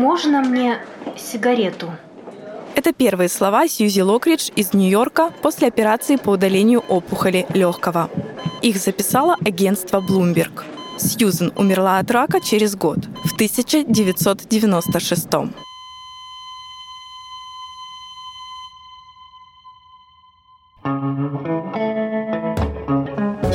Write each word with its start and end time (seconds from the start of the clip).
Можно 0.00 0.40
мне 0.40 0.78
сигарету? 1.18 1.90
Это 2.74 2.94
первые 2.94 3.28
слова 3.28 3.68
Сьюзи 3.68 4.00
Локридж 4.00 4.48
из 4.56 4.72
Нью-Йорка 4.72 5.30
после 5.42 5.68
операции 5.68 6.16
по 6.16 6.30
удалению 6.30 6.80
опухоли 6.88 7.44
легкого. 7.52 8.08
Их 8.62 8.78
записало 8.78 9.36
агентство 9.44 10.00
Bloomberg. 10.00 10.62
Сьюзен 10.96 11.52
умерла 11.54 11.98
от 11.98 12.10
рака 12.10 12.40
через 12.40 12.76
год, 12.76 13.00
в 13.26 13.34
1996 13.34 15.28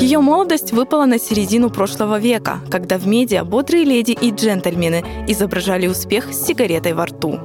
Ее 0.06 0.20
молодость 0.20 0.70
выпала 0.70 1.04
на 1.04 1.18
середину 1.18 1.68
прошлого 1.68 2.20
века, 2.20 2.60
когда 2.70 2.96
в 2.96 3.08
медиа 3.08 3.42
бодрые 3.42 3.82
леди 3.82 4.12
и 4.12 4.30
джентльмены 4.30 5.04
изображали 5.26 5.88
успех 5.88 6.32
с 6.32 6.46
сигаретой 6.46 6.92
во 6.92 7.06
рту. 7.06 7.40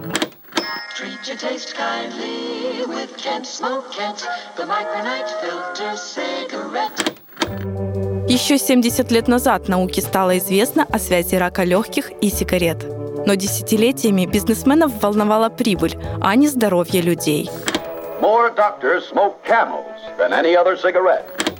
Еще 8.29 8.59
70 8.59 9.11
лет 9.11 9.27
назад 9.27 9.67
науке 9.67 10.01
стало 10.03 10.37
известно 10.37 10.85
о 10.87 10.99
связи 10.99 11.33
рака 11.33 11.63
легких 11.63 12.11
и 12.21 12.29
сигарет. 12.29 12.85
Но 13.25 13.33
десятилетиями 13.33 14.27
бизнесменов 14.27 15.01
волновала 15.01 15.49
прибыль, 15.49 15.97
а 16.21 16.35
не 16.35 16.47
здоровье 16.47 17.01
людей. 17.01 17.49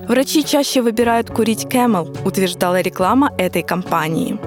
Врачи 0.08 0.44
чаще 0.44 0.82
выбирают 0.82 1.30
курить 1.30 1.66
Camel, 1.66 2.26
утверждала 2.26 2.82
реклама 2.82 3.34
этой 3.38 3.62
компании. 3.64 4.40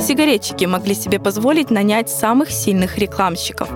Сигаретчики 0.00 0.64
могли 0.64 0.94
себе 0.94 1.20
позволить 1.20 1.70
нанять 1.70 2.10
самых 2.10 2.50
сильных 2.50 2.98
рекламщиков, 2.98 3.68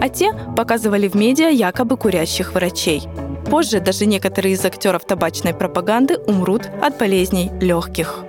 а 0.00 0.08
те 0.08 0.32
показывали 0.56 1.08
в 1.08 1.14
медиа 1.14 1.48
якобы 1.48 1.96
курящих 1.96 2.54
врачей. 2.54 3.02
Позже 3.50 3.80
даже 3.80 4.06
некоторые 4.06 4.54
из 4.54 4.64
актеров 4.64 5.04
табачной 5.04 5.54
пропаганды 5.54 6.18
умрут 6.18 6.68
от 6.82 6.98
болезней 6.98 7.50
легких. 7.60 8.24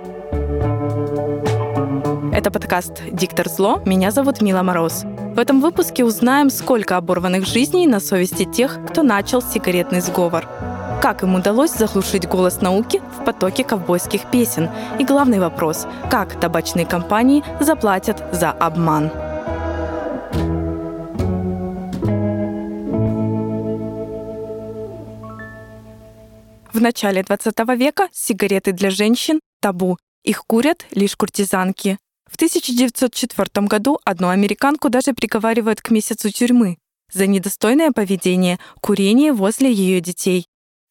Это 2.32 2.50
подкаст 2.52 3.02
«Диктор 3.10 3.48
зло». 3.48 3.82
Меня 3.84 4.10
зовут 4.10 4.40
Мила 4.40 4.62
Мороз. 4.62 5.04
В 5.34 5.40
этом 5.40 5.60
выпуске 5.60 6.04
узнаем, 6.04 6.50
сколько 6.50 6.96
оборванных 6.96 7.46
жизней 7.46 7.86
на 7.86 8.00
совести 8.00 8.44
тех, 8.44 8.78
кто 8.88 9.02
начал 9.02 9.42
сигаретный 9.42 10.00
сговор. 10.00 10.46
Как 11.00 11.22
им 11.22 11.36
удалось 11.36 11.70
заглушить 11.70 12.26
голос 12.26 12.60
науки 12.60 13.00
в 13.18 13.24
потоке 13.24 13.62
ковбойских 13.62 14.28
песен? 14.30 14.68
И 14.98 15.04
главный 15.04 15.38
вопрос– 15.38 15.86
как 16.10 16.38
табачные 16.40 16.86
компании 16.86 17.44
заплатят 17.60 18.24
за 18.32 18.50
обман? 18.50 19.10
В 26.72 26.80
начале 26.80 27.22
20 27.22 27.58
века 27.76 28.08
сигареты 28.12 28.72
для 28.72 28.90
женщин– 28.90 29.40
табу. 29.60 29.98
Их 30.24 30.44
курят 30.46 30.84
лишь 30.90 31.16
куртизанки. 31.16 31.98
В 32.28 32.34
1904 32.34 33.66
году 33.66 34.00
одну 34.04 34.28
американку 34.28 34.90
даже 34.90 35.14
приговаривают 35.14 35.80
к 35.80 35.90
месяцу 35.90 36.30
тюрьмы 36.30 36.76
за 37.12 37.26
недостойное 37.26 37.92
поведение, 37.92 38.58
курение 38.80 39.32
возле 39.32 39.72
ее 39.72 40.00
детей. 40.00 40.46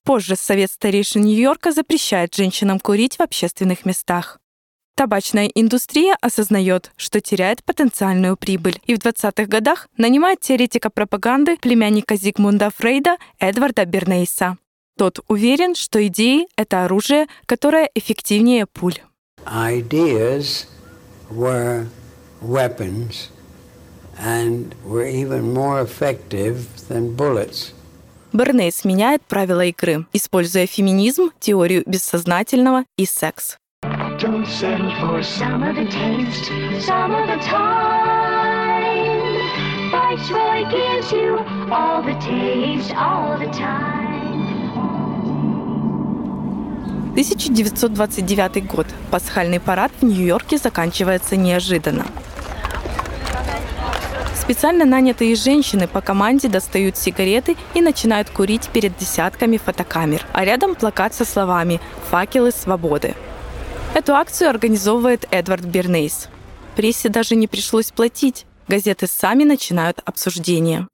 Позже 0.07 0.37
Совет 0.37 0.71
старейшин 0.71 1.21
Нью-Йорка 1.23 1.73
запрещает 1.73 2.33
женщинам 2.33 2.79
курить 2.79 3.17
в 3.17 3.21
общественных 3.21 3.85
местах. 3.85 4.39
Табачная 4.95 5.47
индустрия 5.47 6.15
осознает, 6.21 6.93
что 6.95 7.19
теряет 7.19 7.61
потенциальную 7.65 8.37
прибыль, 8.37 8.79
и 8.85 8.95
в 8.95 8.99
20-х 8.99 9.47
годах 9.47 9.89
нанимает 9.97 10.39
теоретика 10.39 10.89
пропаганды 10.89 11.57
племянника 11.57 12.15
Зигмунда 12.15 12.71
Фрейда 12.73 13.17
Эдварда 13.37 13.83
Бернейса. 13.83 14.57
Тот 14.97 15.19
уверен, 15.27 15.75
что 15.75 15.99
идеи— 16.07 16.47
это 16.55 16.85
оружие, 16.85 17.27
которое 17.45 17.91
эффективнее 17.93 18.65
пуль. 18.65 19.01
Бернейс 28.33 28.83
меняет 28.83 29.21
правила 29.23 29.65
игры, 29.65 30.05
используя 30.13 30.67
феминизм, 30.67 31.31
теорию 31.39 31.83
бессознательного 31.85 32.83
и 32.97 33.05
секс. 33.05 33.57
Don't 34.19 34.45
settle 34.47 34.91
for 34.99 35.21
some 35.21 35.63
of 35.63 35.75
the 35.75 35.85
taste, 35.85 36.51
some 36.81 37.13
of 37.13 37.27
the 37.27 37.39
time. 37.47 37.87
Viceroy 39.91 40.65
gives 40.71 41.11
you 41.11 41.37
all 41.71 42.01
the 42.03 42.15
taste, 42.19 42.93
all 42.95 43.37
the 43.39 43.49
time. 43.53 43.97
1929 47.11 48.67
год. 48.67 48.87
Пасхальный 49.09 49.59
парад 49.59 49.91
в 50.01 50.05
Нью-Йорке 50.05 50.57
заканчивается 50.57 51.35
неожиданно. 51.35 52.05
Специально 54.47 54.85
нанятые 54.85 55.35
женщины 55.35 55.89
по 55.89 55.99
команде 55.99 56.47
достают 56.47 56.95
сигареты 56.95 57.57
и 57.73 57.81
начинают 57.81 58.29
курить 58.29 58.69
перед 58.69 58.95
десятками 58.95 59.57
фотокамер, 59.57 60.25
а 60.31 60.45
рядом 60.45 60.73
плакат 60.73 61.13
со 61.13 61.25
словами 61.25 61.81
«Факелы 62.09 62.51
свободы». 62.51 63.13
Эту 63.93 64.15
акцию 64.15 64.49
организовывает 64.49 65.27
Эдвард 65.31 65.65
Бернейс. 65.65 66.29
Прессе 66.77 67.09
даже 67.09 67.35
не 67.35 67.47
пришлось 67.47 67.91
платить. 67.91 68.45
Газеты 68.69 69.07
сами 69.07 69.43
начинают 69.43 69.99
обсуждение. 70.05 70.87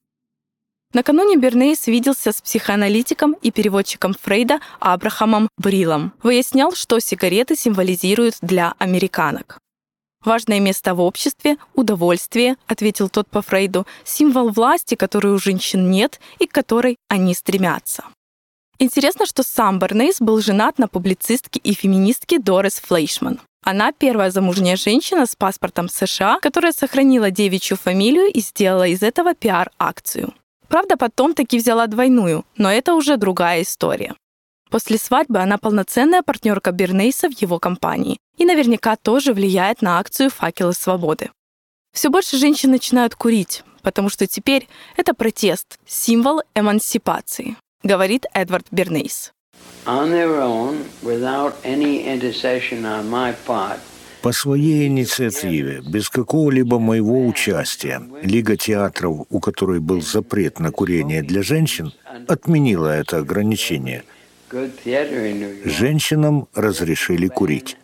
Накануне 0.91 1.37
Бернейс 1.37 1.85
виделся 1.85 2.31
с 2.31 2.41
психоаналитиком 2.41 3.33
и 3.33 3.51
переводчиком 3.51 4.15
Фрейда 4.19 4.61
Абрахамом 4.79 5.47
Брилом. 5.59 6.13
Выяснял, 6.23 6.73
что 6.73 6.97
сигареты 6.97 7.55
символизируют 7.55 8.33
для 8.41 8.73
американок. 8.79 9.59
Важное 10.25 10.59
место 10.59 10.95
в 10.95 11.01
обществе– 11.01 11.57
удовольствие, 11.75 12.55
ответил 12.67 13.09
тот 13.09 13.27
по 13.27 13.41
Фрейду, 13.41 13.85
символ 14.05 14.49
власти, 14.49 14.95
которой 14.95 15.33
у 15.33 15.37
женщин 15.37 15.91
нет 15.91 16.19
и 16.39 16.47
к 16.47 16.51
которой 16.51 16.95
они 17.09 17.33
стремятся. 17.33 18.05
Интересно, 18.79 19.25
что 19.25 19.43
сам 19.43 19.79
Бернейс 19.79 20.19
был 20.19 20.41
женат 20.41 20.79
на 20.79 20.87
публицистке 20.87 21.59
и 21.63 21.73
феминистке 21.73 22.39
Дорис 22.39 22.79
Флейшман. 22.79 23.39
Она 23.63 23.91
первая 23.91 24.29
замужняя 24.29 24.75
женщина 24.75 25.25
с 25.25 25.35
паспортом 25.35 25.87
США, 25.87 26.39
которая 26.41 26.73
сохранила 26.73 27.31
девичью 27.31 27.77
фамилию 27.77 28.25
и 28.25 28.41
сделала 28.41 28.87
из 28.87 29.03
этого 29.03 29.33
пиар-акцию. 29.33 30.33
Правда, 30.67 30.97
потом 30.97 31.33
таки 31.33 31.57
взяла 31.57 31.87
двойную, 31.87 32.45
но 32.57 32.71
это 32.71 32.95
уже 32.95 33.17
другая 33.17 33.61
история. 33.61 34.15
После 34.73 34.97
свадьбы 34.97 35.37
она 35.37 35.59
полноценная 35.59 36.23
партнерка 36.23 36.71
Бернейса 36.71 37.29
в 37.29 37.39
его 37.39 37.59
компании 37.59 38.17
и 38.39 38.43
наверняка 38.43 38.95
тоже 38.95 39.31
влияет 39.31 39.83
на 39.83 39.99
акцию 39.99 40.31
«Факелы 40.31 40.73
свободы». 40.73 41.29
Все 41.93 42.09
больше 42.09 42.37
женщин 42.37 42.71
начинают 42.71 43.13
курить, 43.13 43.63
потому 43.83 44.09
что 44.09 44.25
теперь 44.25 44.67
это 44.97 45.13
протест, 45.13 45.77
символ 45.85 46.41
эмансипации, 46.55 47.55
говорит 47.83 48.25
Эдвард 48.33 48.65
Бернейс. 48.71 49.31
По 54.23 54.31
своей 54.31 54.87
инициативе, 54.87 55.83
без 55.85 56.09
какого-либо 56.09 56.79
моего 56.79 57.27
участия, 57.27 58.01
Лига 58.23 58.57
театров, 58.57 59.27
у 59.29 59.39
которой 59.39 59.79
был 59.79 60.01
запрет 60.01 60.59
на 60.59 60.71
курение 60.71 61.21
для 61.21 61.43
женщин, 61.43 61.93
отменила 62.27 62.87
это 62.87 63.17
ограничение. 63.19 64.03
Женщинам 65.65 66.47
разрешили 66.53 67.27
курить. 67.27 67.77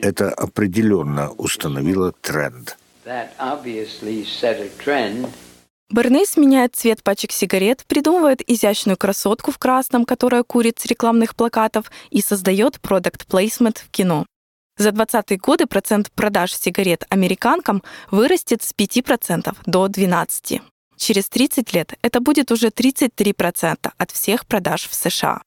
Это 0.00 0.30
определенно 0.30 1.30
установило 1.30 2.12
тренд. 2.12 2.76
Бернейс 5.90 6.36
меняет 6.36 6.76
цвет 6.76 7.02
пачек 7.02 7.32
сигарет, 7.32 7.84
придумывает 7.86 8.48
изящную 8.48 8.96
красотку 8.96 9.52
в 9.52 9.58
красном, 9.58 10.04
которая 10.04 10.42
курит 10.42 10.78
с 10.78 10.86
рекламных 10.86 11.36
плакатов, 11.36 11.90
и 12.10 12.22
создает 12.22 12.80
продукт 12.80 13.26
плейсмент 13.26 13.78
в 13.78 13.90
кино. 13.90 14.24
За 14.76 14.90
20-е 14.90 15.36
годы 15.38 15.66
процент 15.66 16.10
продаж 16.12 16.52
сигарет 16.54 17.04
американкам 17.10 17.82
вырастет 18.10 18.62
с 18.62 18.72
5% 18.72 19.54
до 19.66 19.86
12%. 19.86 20.62
Через 20.96 21.28
30 21.28 21.72
лет 21.74 21.94
это 22.02 22.20
будет 22.20 22.50
уже 22.50 22.68
33% 22.68 23.92
от 23.96 24.10
всех 24.10 24.46
продаж 24.46 24.88
в 24.88 24.94
США. 24.94 25.42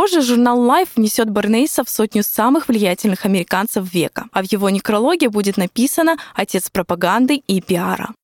Позже 0.00 0.22
журнал 0.22 0.58
Life 0.66 0.88
внесет 0.96 1.28
Барнейса 1.28 1.84
в 1.84 1.90
сотню 1.90 2.22
самых 2.22 2.68
влиятельных 2.68 3.26
американцев 3.26 3.92
века, 3.92 4.30
а 4.32 4.42
в 4.42 4.50
его 4.50 4.70
некрологе 4.70 5.28
будет 5.28 5.58
написано 5.58 6.16
«Отец 6.34 6.70
пропаганды 6.70 7.42
и 7.46 7.60
пиара». 7.60 8.14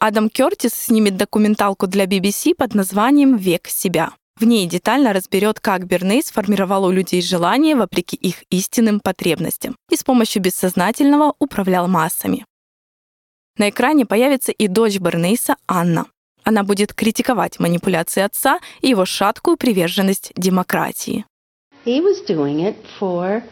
Адам 0.00 0.28
Кертис 0.28 0.74
снимет 0.74 1.16
документалку 1.16 1.86
для 1.86 2.06
BBC 2.06 2.56
под 2.56 2.74
названием 2.74 3.36
«Век 3.36 3.68
себя». 3.68 4.10
В 4.40 4.44
ней 4.44 4.66
детально 4.66 5.12
разберет, 5.12 5.60
как 5.60 5.86
Берней 5.86 6.24
сформировал 6.24 6.84
у 6.86 6.90
людей 6.90 7.22
желание 7.22 7.76
вопреки 7.76 8.16
их 8.16 8.42
истинным 8.50 8.98
потребностям 8.98 9.76
и 9.88 9.94
с 9.94 10.02
помощью 10.02 10.42
бессознательного 10.42 11.34
управлял 11.38 11.86
массами. 11.86 12.44
На 13.56 13.68
экране 13.68 14.04
появится 14.04 14.50
и 14.50 14.66
дочь 14.66 14.98
Бернейса 14.98 15.54
Анна. 15.68 16.06
Она 16.50 16.64
будет 16.64 16.92
критиковать 16.92 17.60
манипуляции 17.60 18.22
отца 18.22 18.58
и 18.80 18.88
его 18.88 19.04
шаткую 19.04 19.56
приверженность 19.56 20.32
демократии. 20.34 21.24
He 21.84 22.02
was 22.02 22.26
doing 22.26 22.58
it 22.58 22.74
for 22.98 23.44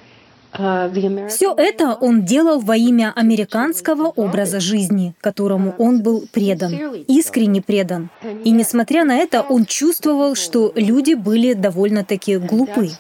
все 0.53 1.55
это 1.57 1.95
он 2.01 2.25
делал 2.25 2.61
во 2.61 2.77
имя 2.77 3.13
американского 3.15 4.07
образа 4.09 4.61
жизни, 4.61 5.15
которому 5.21 5.75
он 5.79 6.03
был 6.03 6.25
предан, 6.33 6.95
искренне 7.07 7.61
предан. 7.61 8.11
И 8.45 8.51
несмотря 8.51 9.05
на 9.05 9.17
это, 9.17 9.43
он 9.43 9.67
чувствовал, 9.67 10.35
что 10.35 10.73
люди 10.75 11.15
были 11.15 11.53
довольно-таки 11.53 12.39
глупы. 12.39 12.91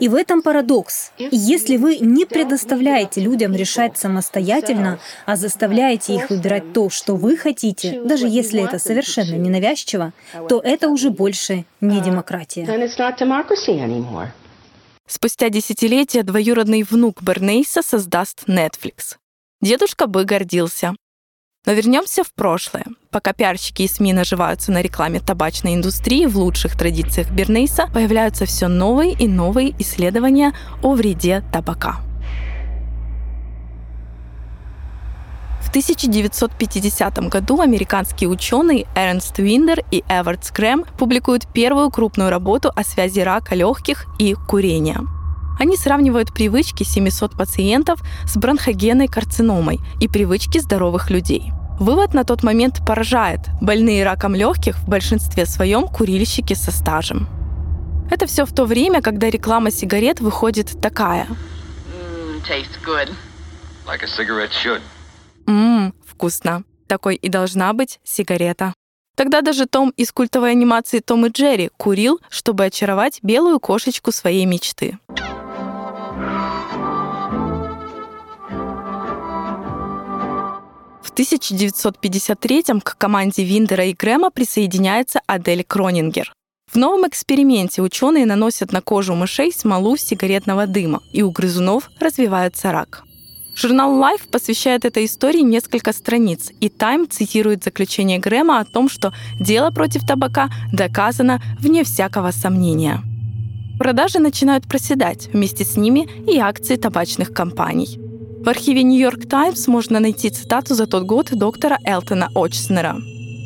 И 0.00 0.08
в 0.08 0.14
этом 0.14 0.42
парадокс. 0.42 1.12
Если 1.18 1.76
вы 1.76 1.98
не 1.98 2.24
предоставляете 2.24 3.20
людям 3.20 3.54
решать 3.54 3.98
самостоятельно, 3.98 4.98
а 5.26 5.36
заставляете 5.36 6.14
их 6.14 6.30
выбирать 6.30 6.72
то, 6.72 6.90
что 6.90 7.16
вы 7.16 7.36
хотите, 7.36 8.00
даже 8.04 8.26
если 8.26 8.64
это 8.64 8.78
совершенно 8.78 9.34
ненавязчиво, 9.34 10.12
то 10.48 10.60
это 10.60 10.88
уже 10.88 11.10
больше 11.10 11.64
не 11.80 12.00
демократия. 12.00 12.64
Спустя 15.06 15.50
десятилетия 15.50 16.22
двоюродный 16.22 16.82
внук 16.82 17.22
Бернейса 17.22 17.82
создаст 17.82 18.44
Netflix. 18.46 19.16
Дедушка 19.60 20.06
бы 20.06 20.24
гордился. 20.24 20.94
Но 21.66 21.72
вернемся 21.72 22.24
в 22.24 22.32
прошлое. 22.32 22.84
Пока 23.10 23.32
пиарщики 23.32 23.82
и 23.82 23.88
СМИ 23.88 24.12
наживаются 24.12 24.72
на 24.72 24.82
рекламе 24.82 25.20
табачной 25.20 25.74
индустрии 25.74 26.26
в 26.26 26.36
лучших 26.36 26.76
традициях 26.78 27.30
Бернейса, 27.30 27.88
появляются 27.92 28.44
все 28.44 28.68
новые 28.68 29.12
и 29.12 29.28
новые 29.28 29.74
исследования 29.78 30.52
о 30.82 30.94
вреде 30.94 31.42
табака. 31.52 32.00
1950 35.68 37.28
году 37.28 37.60
американские 37.60 38.28
ученые 38.28 38.86
Эрнст 38.94 39.38
Виндер 39.38 39.84
и 39.90 40.02
Эвард 40.08 40.44
Скрэм 40.44 40.84
публикуют 40.98 41.46
первую 41.52 41.90
крупную 41.90 42.30
работу 42.30 42.72
о 42.74 42.84
связи 42.84 43.20
рака 43.20 43.54
легких 43.54 44.06
и 44.18 44.34
курения. 44.34 45.00
Они 45.58 45.76
сравнивают 45.76 46.32
привычки 46.32 46.82
700 46.82 47.36
пациентов 47.36 48.00
с 48.26 48.36
бронхогенной 48.36 49.08
карциномой 49.08 49.80
и 50.00 50.08
привычки 50.08 50.58
здоровых 50.58 51.10
людей. 51.10 51.52
Вывод 51.78 52.14
на 52.14 52.24
тот 52.24 52.42
момент 52.42 52.84
поражает. 52.86 53.40
Больные 53.60 54.04
раком 54.04 54.34
легких 54.34 54.78
в 54.78 54.88
большинстве 54.88 55.46
своем 55.46 55.88
курильщики 55.88 56.54
со 56.54 56.70
стажем. 56.70 57.28
Это 58.10 58.26
все 58.26 58.44
в 58.44 58.52
то 58.52 58.64
время, 58.64 59.02
когда 59.02 59.30
реклама 59.30 59.70
сигарет 59.70 60.20
выходит 60.20 60.80
такая. 60.80 61.26
Mm, 61.26 62.42
like 63.86 64.02
Ммм, 65.46 65.94
вкусно. 66.06 66.64
Такой 66.86 67.16
и 67.16 67.28
должна 67.28 67.72
быть 67.72 68.00
сигарета. 68.04 68.74
Тогда 69.16 69.42
даже 69.42 69.66
Том 69.66 69.90
из 69.96 70.12
культовой 70.12 70.50
анимации 70.50 70.98
«Том 70.98 71.26
и 71.26 71.28
Джерри» 71.28 71.70
курил, 71.76 72.20
чтобы 72.28 72.64
очаровать 72.64 73.20
белую 73.22 73.60
кошечку 73.60 74.10
своей 74.10 74.44
мечты. 74.44 74.98
В 81.00 81.16
1953-м 81.16 82.80
к 82.80 82.98
команде 82.98 83.44
Виндера 83.44 83.84
и 83.84 83.92
Грэма 83.94 84.30
присоединяется 84.30 85.20
Адель 85.28 85.62
Кронингер. 85.62 86.32
В 86.72 86.76
новом 86.76 87.06
эксперименте 87.06 87.82
ученые 87.82 88.26
наносят 88.26 88.72
на 88.72 88.80
кожу 88.80 89.14
мышей 89.14 89.52
смолу 89.52 89.96
сигаретного 89.96 90.66
дыма, 90.66 91.02
и 91.12 91.22
у 91.22 91.30
грызунов 91.30 91.88
развивается 92.00 92.72
рак. 92.72 93.03
Журнал 93.56 93.92
Life 94.00 94.28
посвящает 94.30 94.84
этой 94.84 95.04
истории 95.04 95.40
несколько 95.40 95.92
страниц, 95.92 96.50
и 96.60 96.66
Time 96.68 97.08
цитирует 97.08 97.62
заключение 97.62 98.18
Грэма 98.18 98.60
о 98.60 98.64
том, 98.64 98.88
что 98.88 99.12
дело 99.38 99.70
против 99.70 100.04
табака 100.06 100.50
доказано 100.72 101.40
вне 101.60 101.84
всякого 101.84 102.32
сомнения. 102.32 103.00
Продажи 103.78 104.18
начинают 104.18 104.66
проседать, 104.66 105.28
вместе 105.32 105.64
с 105.64 105.76
ними 105.76 106.08
и 106.30 106.38
акции 106.38 106.76
табачных 106.76 107.32
компаний. 107.32 107.98
В 108.44 108.48
архиве 108.48 108.82
Нью-Йорк 108.82 109.26
Таймс 109.26 109.68
можно 109.68 110.00
найти 110.00 110.30
цитату 110.30 110.74
за 110.74 110.86
тот 110.86 111.04
год 111.04 111.30
доктора 111.32 111.78
Элтона 111.84 112.30
Очснера. 112.34 112.96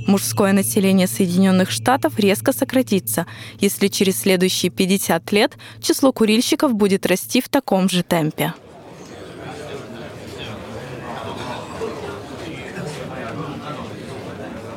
Мужское 0.06 0.52
население 0.52 1.06
Соединенных 1.06 1.70
Штатов 1.70 2.18
резко 2.18 2.52
сократится, 2.52 3.26
если 3.60 3.88
через 3.88 4.20
следующие 4.20 4.70
50 4.70 5.32
лет 5.32 5.52
число 5.82 6.12
курильщиков 6.12 6.74
будет 6.74 7.04
расти 7.04 7.42
в 7.42 7.48
таком 7.48 7.90
же 7.90 8.02
темпе. 8.02 8.54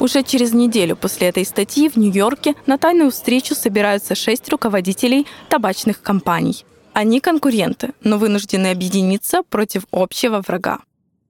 Уже 0.01 0.23
через 0.23 0.51
неделю 0.51 0.95
после 0.95 1.27
этой 1.27 1.45
статьи 1.45 1.87
в 1.87 1.95
Нью-Йорке 1.95 2.55
на 2.65 2.79
тайную 2.79 3.11
встречу 3.11 3.53
собираются 3.53 4.15
шесть 4.15 4.49
руководителей 4.49 5.27
табачных 5.47 6.01
компаний. 6.01 6.65
Они 6.93 7.19
конкуренты, 7.19 7.93
но 8.03 8.17
вынуждены 8.17 8.71
объединиться 8.71 9.43
против 9.43 9.83
общего 9.91 10.41
врага. 10.41 10.79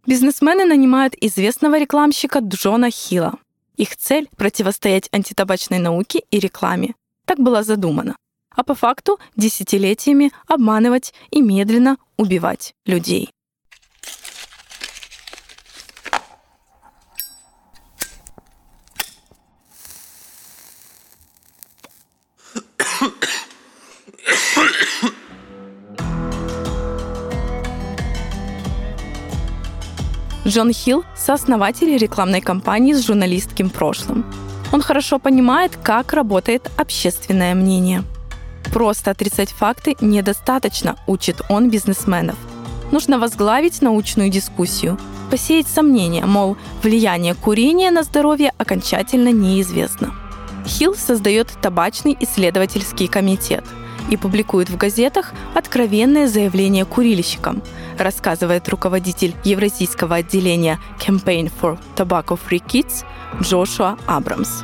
Бизнесмены 0.07 0.63
нанимают 0.63 1.15
известного 1.19 1.77
рекламщика 1.77 2.39
Джона 2.39 2.89
Хилла. 2.89 3.33
Их 3.75 3.97
цель— 3.97 4.29
противостоять 4.37 5.09
антитабачной 5.11 5.79
науке 5.79 6.23
и 6.31 6.39
рекламе. 6.39 6.95
Так 7.25 7.39
было 7.39 7.63
задумано. 7.63 8.15
А 8.55 8.63
по 8.63 8.73
факту 8.73 9.19
десятилетиями 9.35 10.31
обманывать 10.47 11.13
и 11.29 11.41
медленно 11.41 11.97
убивать 12.15 12.73
людей. 12.85 13.31
Джон 30.47 30.73
Хилл– 30.73 31.03
сооснователь 31.15 31.95
рекламной 31.95 32.41
кампании 32.41 32.93
с 32.93 33.05
журналистским 33.05 33.69
прошлым. 33.69 34.25
Он 34.71 34.81
хорошо 34.81 35.19
понимает, 35.19 35.77
как 35.83 36.13
работает 36.13 36.71
общественное 36.77 37.53
мнение. 37.53 38.03
Просто 38.73 39.11
отрицать 39.11 39.49
факты 39.49 39.95
недостаточно, 40.01 40.95
учит 41.05 41.41
он 41.49 41.69
бизнесменов. 41.69 42.37
Нужно 42.91 43.19
возглавить 43.19 43.83
научную 43.83 44.29
дискуссию, 44.29 44.97
посеять 45.29 45.67
сомнения, 45.67 46.25
мол, 46.25 46.57
влияние 46.81 47.35
курения 47.35 47.91
на 47.91 48.01
здоровье 48.01 48.51
окончательно 48.57 49.31
неизвестно. 49.31 50.15
Хилл 50.65 50.95
создает 50.95 51.49
табачный 51.61 52.17
исследовательский 52.19 53.07
комитет 53.07 53.63
и 54.09 54.17
публикует 54.17 54.69
в 54.69 54.77
газетах 54.77 55.33
откровенное 55.53 56.27
заявление 56.27 56.85
курильщикам, 56.85 57.61
рассказывает 57.97 58.67
руководитель 58.69 59.35
евразийского 59.43 60.17
отделения 60.17 60.79
Campaign 60.99 61.51
for 61.61 61.77
Tobacco 61.95 62.39
Free 62.39 62.63
Kids 62.63 63.05
Джошуа 63.41 63.97
Абрамс. 64.07 64.63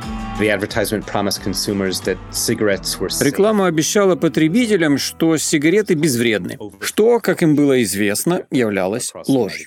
Реклама 3.22 3.66
обещала 3.66 4.14
потребителям, 4.14 4.96
что 4.96 5.36
сигареты 5.36 5.94
безвредны, 5.94 6.56
что, 6.78 7.18
как 7.18 7.42
им 7.42 7.56
было 7.56 7.82
известно, 7.82 8.46
являлось 8.52 9.12
ложью. 9.26 9.66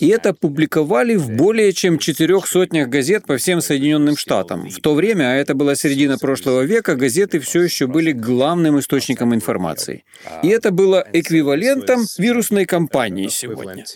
И 0.00 0.08
это 0.08 0.34
публиковали 0.34 1.14
в 1.14 1.30
более 1.30 1.72
чем 1.72 1.96
четырех 1.96 2.46
сотнях 2.46 2.90
газет 2.90 3.24
по 3.24 3.38
всем 3.38 3.62
Соединенным 3.62 4.18
Штатам. 4.18 4.68
В 4.68 4.80
то 4.82 4.94
время, 4.94 5.32
а 5.32 5.34
это 5.36 5.54
была 5.54 5.74
середина 5.76 6.18
прошлого 6.18 6.60
века, 6.60 6.94
газеты 6.94 7.40
все 7.40 7.62
еще 7.62 7.86
были 7.86 8.12
главным 8.12 8.78
источником 8.78 9.34
информации. 9.34 10.04
И 10.42 10.48
это 10.48 10.72
было 10.72 11.06
эквивалентом 11.14 12.04
вирусной 12.18 12.66
кампании 12.66 13.28
сегодня. 13.28 13.86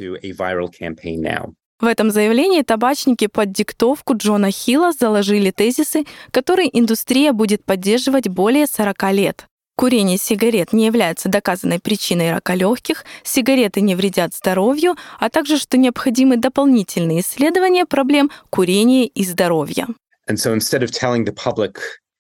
В 1.79 1.85
этом 1.85 2.11
заявлении 2.11 2.63
табачники 2.63 3.27
под 3.27 3.53
диктовку 3.53 4.17
Джона 4.17 4.51
Хилла 4.51 4.93
заложили 4.93 5.51
тезисы, 5.51 6.05
которые 6.31 6.71
индустрия 6.79 7.33
будет 7.33 7.65
поддерживать 7.65 8.29
более 8.29 8.67
40 8.67 9.13
лет. 9.13 9.47
Курение 9.77 10.17
сигарет 10.17 10.73
не 10.73 10.87
является 10.87 11.29
доказанной 11.29 11.79
причиной 11.79 12.31
рака 12.31 12.55
легких, 12.55 13.05
сигареты 13.25 13.83
не 13.83 13.95
вредят 13.95 14.35
здоровью, 14.35 14.97
а 15.21 15.29
также 15.29 15.59
что 15.59 15.77
необходимы 15.77 16.39
дополнительные 16.39 17.21
исследования 17.21 17.85
проблем 17.85 18.31
курения 18.49 19.07
и 19.07 19.23
здоровья. 19.23 19.87
And 20.31 20.39
so 20.39 20.55
instead 20.55 20.83
of 20.83 20.91
telling 20.91 21.27
the 21.27 21.35
public 21.35 21.77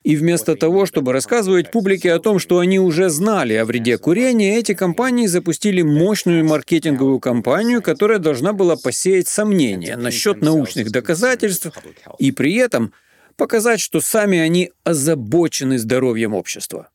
и 0.06 0.14
вместо 0.14 0.54
того, 0.54 0.86
чтобы 0.86 1.12
рассказывать 1.12 1.72
публике 1.72 2.12
о 2.12 2.20
том, 2.20 2.38
что 2.38 2.60
они 2.60 2.78
уже 2.78 3.08
знали 3.08 3.54
о 3.54 3.64
вреде 3.64 3.98
курения, 3.98 4.56
эти 4.56 4.72
компании 4.72 5.26
запустили 5.26 5.82
мощную 5.82 6.44
маркетинговую 6.44 7.18
кампанию, 7.18 7.82
которая 7.82 8.20
должна 8.20 8.52
была 8.52 8.76
посеять 8.76 9.26
сомнения 9.26 9.96
насчет 9.96 10.42
научных 10.42 10.92
доказательств 10.92 11.72
и 12.20 12.30
при 12.30 12.54
этом 12.54 12.92
показать, 13.34 13.80
что 13.80 14.00
сами 14.00 14.38
они 14.38 14.70
озабочены 14.84 15.76
здоровьем 15.76 16.34
общества. 16.34 16.88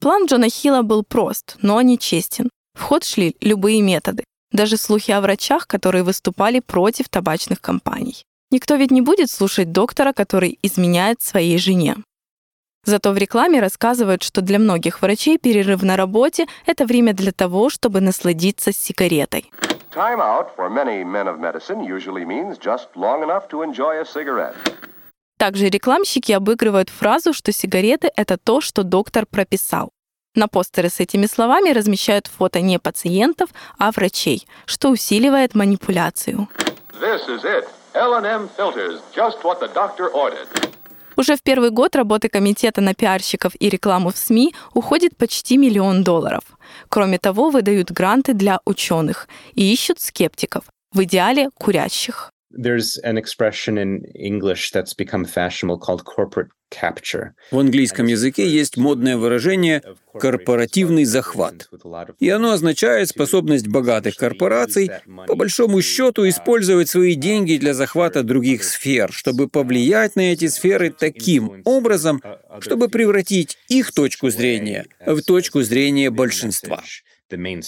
План 0.00 0.24
Джона 0.24 0.48
Хилла 0.48 0.80
был 0.80 1.04
прост, 1.04 1.58
но 1.60 1.82
не 1.82 1.98
честен. 1.98 2.48
В 2.72 2.80
ход 2.80 3.04
шли 3.04 3.36
любые 3.42 3.82
методы, 3.82 4.24
даже 4.50 4.78
слухи 4.78 5.10
о 5.10 5.20
врачах, 5.20 5.66
которые 5.66 6.04
выступали 6.04 6.60
против 6.60 7.10
табачных 7.10 7.60
компаний. 7.60 8.24
Никто 8.50 8.76
ведь 8.76 8.92
не 8.92 9.02
будет 9.02 9.30
слушать 9.30 9.72
доктора, 9.72 10.14
который 10.14 10.58
изменяет 10.62 11.20
своей 11.20 11.58
жене. 11.58 11.96
Зато 12.86 13.12
в 13.12 13.18
рекламе 13.18 13.60
рассказывают, 13.60 14.22
что 14.22 14.42
для 14.42 14.60
многих 14.60 15.02
врачей 15.02 15.38
перерыв 15.38 15.82
на 15.82 15.96
работе— 15.96 16.46
это 16.66 16.86
время 16.86 17.12
для 17.14 17.32
того, 17.32 17.68
чтобы 17.68 18.00
насладиться 18.00 18.72
сигаретой. 18.72 19.50
Time 19.92 20.20
out 20.20 20.54
for 20.56 20.70
many 20.70 21.02
men 21.04 21.26
of 21.26 21.40
medicine 21.40 21.84
usually 21.84 22.24
means 22.24 22.58
just 22.58 22.86
long 22.94 23.24
enough 23.24 23.48
to 23.48 23.64
enjoy 23.64 24.00
a 24.00 24.04
cigarette. 24.04 24.54
Также 25.36 25.68
рекламщики 25.68 26.30
обыгрывают 26.30 26.88
фразу, 26.88 27.32
что 27.32 27.50
сигареты— 27.50 28.08
это 28.16 28.38
то, 28.38 28.60
что 28.60 28.84
доктор 28.84 29.26
прописал. 29.26 29.90
На 30.36 30.46
постеры 30.46 30.88
с 30.88 31.00
этими 31.00 31.26
словами 31.26 31.70
размещают 31.70 32.28
фото 32.28 32.60
не 32.60 32.78
пациентов, 32.78 33.50
а 33.78 33.90
врачей, 33.90 34.46
что 34.64 34.90
усиливает 34.90 35.56
манипуляцию. 35.56 36.46
This 37.00 37.26
is 37.28 37.42
it. 37.42 37.64
L&M 37.94 38.48
filters, 38.56 39.00
just 39.12 39.42
what 39.42 39.58
the 39.58 39.68
doctor 39.74 40.08
ordered. 40.08 40.75
Уже 41.16 41.36
в 41.36 41.42
первый 41.42 41.70
год 41.70 41.96
работы 41.96 42.28
комитета 42.28 42.80
на 42.80 42.94
пиарщиков 42.94 43.52
и 43.58 43.70
рекламу 43.70 44.10
в 44.10 44.18
СМИ 44.18 44.54
уходит 44.74 45.16
почти 45.16 45.56
миллион 45.56 46.04
долларов. 46.04 46.44
Кроме 46.88 47.18
того, 47.18 47.50
выдают 47.50 47.90
гранты 47.90 48.34
для 48.34 48.60
ученых 48.66 49.28
и 49.54 49.72
ищут 49.72 50.00
скептиков, 50.00 50.64
в 50.92 51.02
идеале 51.04 51.50
курящих. 51.54 52.30
There's 52.56 52.98
an 53.04 53.18
expression 53.18 53.76
in 53.76 54.04
English 54.14 54.70
that's 54.72 54.94
become 54.94 55.24
fashionable 55.24 55.78
called 55.78 56.04
corporate 56.04 56.48
capture. 56.70 57.34
В 57.50 57.58
английском 57.58 58.06
языке 58.06 58.48
есть 58.48 58.76
модное 58.76 59.16
выражение 59.16 59.82
«корпоративный 60.18 61.04
захват». 61.04 61.68
И 62.18 62.28
оно 62.30 62.52
означает 62.52 63.08
способность 63.08 63.68
богатых 63.68 64.16
корпораций 64.16 64.90
по 65.26 65.34
большому 65.34 65.82
счету 65.82 66.28
использовать 66.28 66.88
свои 66.88 67.14
деньги 67.14 67.56
для 67.56 67.74
захвата 67.74 68.22
других 68.22 68.64
сфер, 68.64 69.12
чтобы 69.12 69.48
повлиять 69.48 70.16
на 70.16 70.32
эти 70.32 70.48
сферы 70.48 70.90
таким 70.90 71.62
образом, 71.64 72.22
чтобы 72.60 72.88
превратить 72.88 73.58
их 73.68 73.92
точку 73.92 74.30
зрения 74.30 74.86
в 75.04 75.20
точку 75.22 75.62
зрения 75.62 76.10
большинства. 76.10 76.82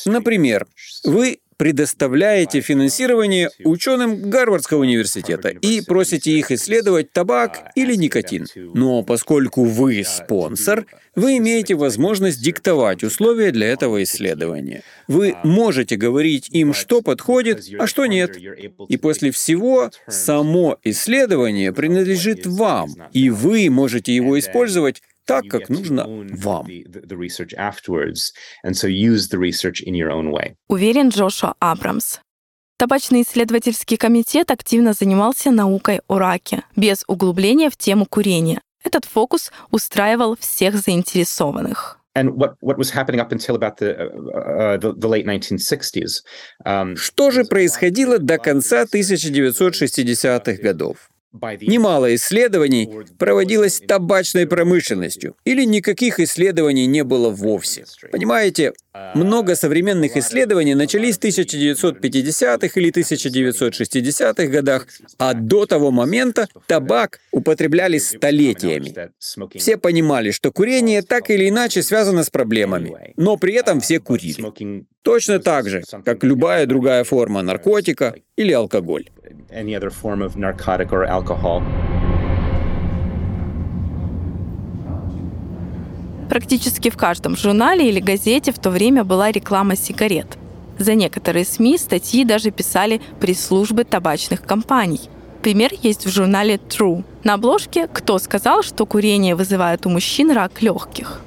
Например, 0.07 0.67
вы 1.05 1.41
предоставляете 1.59 2.61
финансирование 2.61 3.51
ученым 3.65 4.31
Гарвардского 4.31 4.81
университета 4.81 5.49
и 5.49 5.83
просите 5.83 6.31
их 6.31 6.51
исследовать 6.53 7.13
табак 7.13 7.73
или 7.75 7.95
никотин. 7.97 8.47
Но 8.75 9.03
поскольку 9.03 9.65
вы 9.65 10.05
спонсор, 10.05 10.87
вы 11.17 11.39
имеете 11.39 11.75
возможность 11.75 12.41
диктовать 12.41 13.03
условия 13.03 13.51
для 13.51 13.67
этого 13.67 14.03
исследования. 14.05 14.83
Вы 15.09 15.37
можете 15.43 15.97
говорить 15.97 16.49
им, 16.51 16.73
что 16.73 17.03
подходит, 17.03 17.67
а 17.79 17.89
что 17.89 18.07
нет. 18.07 18.37
И 18.89 18.97
после 18.97 19.33
всего 19.33 19.91
само 20.07 20.79
исследование 20.85 21.73
принадлежит 21.73 22.47
вам, 22.47 22.91
и 23.13 23.31
вы 23.31 23.69
можете 23.69 24.15
его 24.15 24.39
использовать 24.39 25.03
так, 25.29 25.47
как 25.49 25.69
нужно 25.69 26.07
вам. 26.09 26.67
Уверен 30.69 31.11
Джошуа 31.11 31.55
Абрамс. 31.61 32.21
Табачный 32.79 33.23
исследовательский 33.23 33.97
комитет 33.97 34.51
активно 34.51 34.93
занимался 34.93 35.51
наукой 35.51 36.01
о 36.09 36.19
раке, 36.19 36.63
без 36.77 37.05
углубления 37.07 37.71
в 37.71 37.77
тему 37.77 38.07
курения. 38.07 38.61
Этот 38.85 39.05
фокус 39.05 39.53
устраивал 39.71 40.37
всех 40.39 40.77
заинтересованных. 40.77 41.99
Что 46.97 47.31
же 47.31 47.45
происходило 47.45 48.19
до 48.19 48.39
конца 48.39 48.85
1960-х 48.85 50.63
годов? 50.63 51.11
Немало 51.61 52.15
исследований 52.15 52.89
проводилось 53.19 53.81
табачной 53.87 54.47
промышленностью, 54.47 55.37
или 55.45 55.65
никаких 55.65 56.21
исследований 56.21 56.87
не 56.87 57.05
было 57.05 57.31
вовсе. 57.31 57.85
Понимаете, 58.11 58.73
много 59.15 59.55
современных 59.57 60.17
исследований 60.17 60.75
начались 60.75 61.17
в 61.17 61.21
1950-х 61.21 62.81
или 62.81 62.93
1960-х 62.93 64.47
годах, 64.47 64.87
а 65.19 65.35
до 65.35 65.67
того 65.67 65.91
момента 65.91 66.49
табак 66.67 67.21
употребляли 67.33 67.99
столетиями. 67.99 68.95
Все 69.59 69.77
понимали, 69.77 70.31
что 70.31 70.53
курение 70.53 71.03
так 71.03 71.31
или 71.31 71.49
иначе 71.49 71.83
связано 71.83 72.25
с 72.25 72.31
проблемами, 72.31 73.15
но 73.17 73.37
при 73.37 73.55
этом 73.55 73.81
все 73.81 74.01
курили. 74.01 74.85
Точно 75.03 75.39
так 75.39 75.69
же, 75.69 75.83
как 76.05 76.23
любая 76.25 76.67
другая 76.67 77.05
форма 77.05 77.43
наркотика 77.43 78.15
или 78.37 78.53
алкоголь. 78.53 79.09
Практически 86.29 86.91
в 86.91 86.97
каждом 86.97 87.37
журнале 87.37 87.89
или 87.89 88.01
газете 88.01 88.53
в 88.53 88.59
то 88.59 88.71
время 88.71 89.05
была 89.05 89.31
реклама 89.31 89.77
сигарет. 89.77 90.39
За 90.79 90.95
некоторые 90.95 91.45
СМИ 91.45 91.79
статьи 91.79 92.25
даже 92.25 92.51
писали 92.51 93.01
пресс-службы 93.21 93.85
табачных 93.85 94.43
компаний. 94.43 95.01
Пример 95.43 95.73
есть 95.83 96.07
в 96.07 96.11
журнале 96.11 96.61
True. 96.69 97.05
На 97.25 97.35
обложке 97.35 97.89
«Кто 97.89 98.19
сказал, 98.19 98.63
что 98.63 98.87
курение 98.87 99.35
вызывает 99.35 99.87
у 99.87 99.91
мужчин 99.91 100.31
рак 100.31 100.63
легких?» 100.63 101.21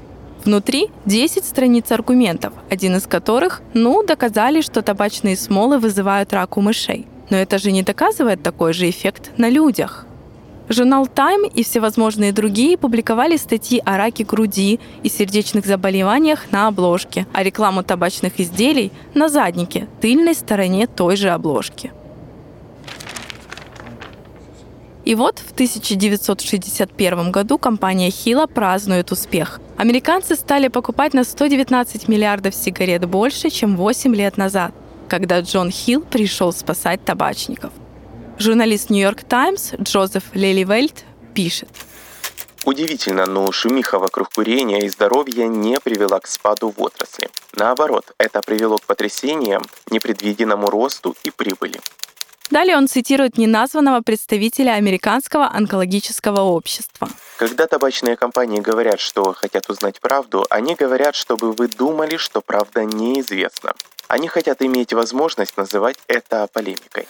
Внутри 0.46 0.90
10 1.06 1.46
страниц 1.46 1.92
аргументов, 1.92 2.54
один 2.70 2.96
из 2.96 3.06
которых, 3.06 3.62
ну, 3.74 4.04
доказали, 4.04 4.62
что 4.62 4.82
табачные 4.82 5.38
смолы 5.38 5.78
вызывают 5.78 6.34
рак 6.34 6.58
у 6.58 6.62
мышей. 6.62 7.06
Но 7.30 7.38
это 7.38 7.60
же 7.60 7.72
не 7.72 7.84
доказывает 7.84 8.42
такой 8.42 8.74
же 8.74 8.90
эффект 8.90 9.32
на 9.38 9.50
людях. 9.50 10.06
Журнал 10.72 11.06
Time 11.06 11.52
и 11.54 11.64
всевозможные 11.64 12.32
другие 12.32 12.78
публиковали 12.78 13.38
статьи 13.38 13.82
о 13.86 13.98
раке 13.98 14.24
груди 14.24 14.80
и 15.04 15.10
сердечных 15.10 15.66
заболеваниях 15.66 16.52
на 16.52 16.68
обложке, 16.68 17.28
а 17.34 17.44
рекламу 17.44 17.84
табачных 17.84 18.40
изделий 18.40 18.92
на 19.14 19.28
заднике, 19.28 19.88
тыльной 20.00 20.34
стороне 20.34 20.88
той 20.88 21.16
же 21.16 21.30
обложки. 21.30 21.92
И 25.04 25.16
вот 25.16 25.40
в 25.40 25.52
1961 25.54 27.32
году 27.32 27.58
компания 27.58 28.12
Хила 28.12 28.46
празднует 28.46 29.12
успех. 29.12 29.60
Американцы 29.78 30.36
стали 30.36 30.68
покупать 30.68 31.14
на 31.14 31.24
119 31.24 32.08
миллиардов 32.08 32.54
сигарет 32.54 33.06
больше, 33.06 33.50
чем 33.50 33.76
8 33.76 34.16
лет 34.16 34.38
назад, 34.38 34.74
когда 35.10 35.42
Джон 35.42 35.72
Хилл 35.72 36.02
пришел 36.02 36.54
спасать 36.54 37.04
табачников. 37.04 37.74
Журналист 38.42 38.90
«Нью-Йорк 38.90 39.22
Таймс» 39.22 39.74
Джозеф 39.80 40.24
Леливельт 40.34 41.06
пишет. 41.36 41.70
Удивительно, 42.66 43.28
но 43.28 43.52
шумиха 43.52 44.00
вокруг 44.00 44.30
курения 44.30 44.80
и 44.80 44.90
здоровья 44.90 45.46
не 45.46 45.80
привела 45.80 46.20
к 46.20 46.26
спаду 46.26 46.74
в 46.76 46.82
отрасли. 46.82 47.30
Наоборот, 47.54 48.14
это 48.18 48.42
привело 48.42 48.80
к 48.80 48.86
потрясениям, 48.88 49.62
непредвиденному 49.92 50.72
росту 50.72 51.16
и 51.24 51.30
прибыли. 51.30 51.80
Далее 52.50 52.78
он 52.78 52.88
цитирует 52.88 53.38
неназванного 53.38 54.02
представителя 54.02 54.72
Американского 54.72 55.48
онкологического 55.48 56.42
общества. 56.42 57.10
Когда 57.38 57.68
табачные 57.68 58.16
компании 58.16 58.60
говорят, 58.60 59.00
что 59.00 59.34
хотят 59.34 59.70
узнать 59.70 60.02
правду, 60.02 60.48
они 60.50 60.74
говорят, 60.74 61.14
чтобы 61.14 61.52
вы 61.52 61.68
думали, 61.68 62.18
что 62.18 62.42
правда 62.42 62.86
неизвестна. 62.86 63.76
Они 64.08 64.28
хотят 64.28 64.64
иметь 64.64 64.94
возможность 64.94 65.58
называть 65.58 65.98
это 66.08 66.48
полемикой. 66.52 67.08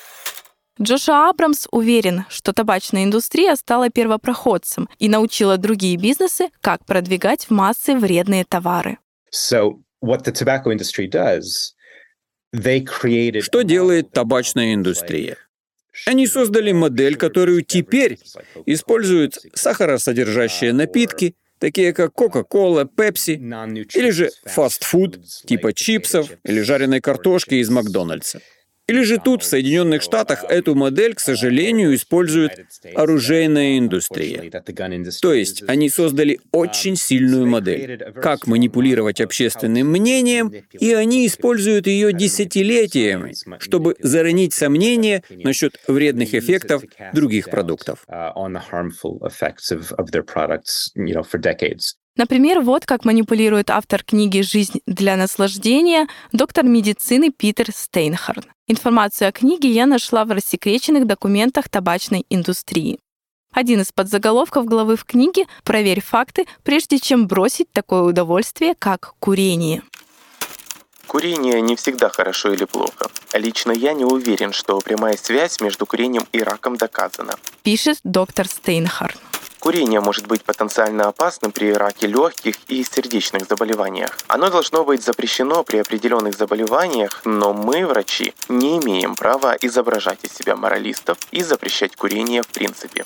Джошуа 0.80 1.30
Абрамс 1.30 1.68
уверен, 1.72 2.26
что 2.30 2.54
табачная 2.54 3.04
индустрия 3.04 3.56
стала 3.56 3.90
первопроходцем 3.90 4.88
и 5.00 5.10
научила 5.10 5.58
другие 5.58 5.98
бизнесы, 5.98 6.50
как 6.62 6.86
продвигать 6.86 7.46
в 7.46 7.50
массы 7.52 7.96
вредные 7.96 8.46
товары. 8.46 8.98
So, 9.34 9.80
what 10.02 10.24
the 10.24 10.32
tobacco 10.32 10.72
industry 10.72 11.08
does, 11.08 11.74
they 12.56 12.86
created... 12.86 13.42
Что 13.42 13.64
делает 13.64 14.12
табачная 14.12 14.74
индустрия? 14.74 15.38
Они 16.08 16.26
создали 16.26 16.72
модель, 16.72 17.16
которую 17.16 17.64
теперь 17.64 18.18
используют 18.66 19.38
сахаросодержащие 19.54 20.74
напитки, 20.74 21.36
такие 21.60 21.94
как 21.94 22.14
Coca-Cola, 22.14 22.90
Pepsi, 22.90 23.36
или 23.94 24.10
же 24.10 24.32
фастфуд, 24.46 25.20
типа 25.46 25.74
чипсов 25.74 26.30
или 26.44 26.62
жареной 26.62 27.02
картошки 27.02 27.56
из 27.56 27.70
Макдональдса. 27.70 28.42
Или 28.92 29.04
же 29.04 29.20
тут, 29.20 29.42
в 29.42 29.46
Соединенных 29.46 30.02
Штатах, 30.02 30.44
эту 30.44 30.76
модель, 30.76 31.14
к 31.16 31.22
сожалению, 31.22 31.96
использует 31.96 32.66
оружейная 32.94 33.78
индустрия. 33.78 34.52
То 35.22 35.34
есть 35.34 35.64
они 35.66 35.90
создали 35.90 36.42
очень 36.52 36.98
сильную 36.98 37.48
модель, 37.48 37.98
как 38.22 38.48
манипулировать 38.48 39.22
общественным 39.22 39.88
мнением, 39.88 40.52
и 40.78 40.92
они 40.92 41.26
используют 41.26 41.88
ее 41.88 42.12
десятилетиями, 42.12 43.34
чтобы 43.60 43.96
заронить 44.00 44.54
сомнения 44.54 45.24
насчет 45.30 45.80
вредных 45.88 46.34
эффектов 46.34 46.84
других 47.14 47.50
продуктов. 47.50 48.06
Например, 52.18 52.60
вот 52.60 52.86
как 52.86 53.06
манипулирует 53.06 53.70
автор 53.70 54.04
книги 54.04 54.42
«Жизнь 54.42 54.82
для 54.86 55.16
наслаждения» 55.16 56.08
доктор 56.34 56.66
медицины 56.66 57.32
Питер 57.32 57.72
Стейнхарн. 57.74 58.44
Информацию 58.68 59.30
о 59.30 59.32
книге 59.32 59.70
я 59.70 59.86
нашла 59.86 60.26
в 60.26 60.32
рассекреченных 60.32 61.08
документах 61.08 61.70
табачной 61.70 62.26
индустрии. 62.30 63.00
Один 63.54 63.82
из 63.82 63.94
подзаголовков 63.94 64.66
главы 64.66 64.98
в 64.98 65.06
книге 65.06 65.46
«Проверь 65.64 66.02
факты, 66.02 66.48
прежде 66.64 67.00
чем 67.00 67.28
бросить 67.28 67.72
такое 67.72 68.02
удовольствие, 68.02 68.76
как 68.78 69.14
курение». 69.20 69.82
Курение 71.08 71.60
не 71.62 71.76
всегда 71.76 72.10
хорошо 72.10 72.54
или 72.54 72.64
плохо. 72.64 73.10
Лично 73.34 73.72
я 73.72 73.94
не 73.94 74.06
уверен, 74.06 74.54
что 74.54 74.80
прямая 74.80 75.18
связь 75.18 75.60
между 75.60 75.86
курением 75.86 76.26
и 76.32 76.42
раком 76.42 76.78
доказана. 76.78 77.34
Пишет 77.64 78.00
доктор 78.06 78.48
Стейнхарн. 78.48 79.18
Курение 79.62 80.00
может 80.00 80.26
быть 80.26 80.44
потенциально 80.44 81.08
опасным 81.08 81.52
при 81.52 81.72
раке 81.72 82.08
легких 82.08 82.56
и 82.68 82.84
сердечных 82.84 83.48
заболеваниях. 83.48 84.18
Оно 84.28 84.50
должно 84.50 84.84
быть 84.84 85.04
запрещено 85.04 85.64
при 85.64 85.78
определенных 85.78 86.36
заболеваниях, 86.36 87.22
но 87.26 87.54
мы, 87.54 87.86
врачи, 87.86 88.34
не 88.50 88.80
имеем 88.80 89.14
права 89.14 89.56
изображать 89.62 90.24
из 90.24 90.34
себя 90.34 90.56
моралистов 90.56 91.20
и 91.30 91.44
запрещать 91.44 91.96
курение 91.96 92.42
в 92.42 92.48
принципе. 92.48 93.06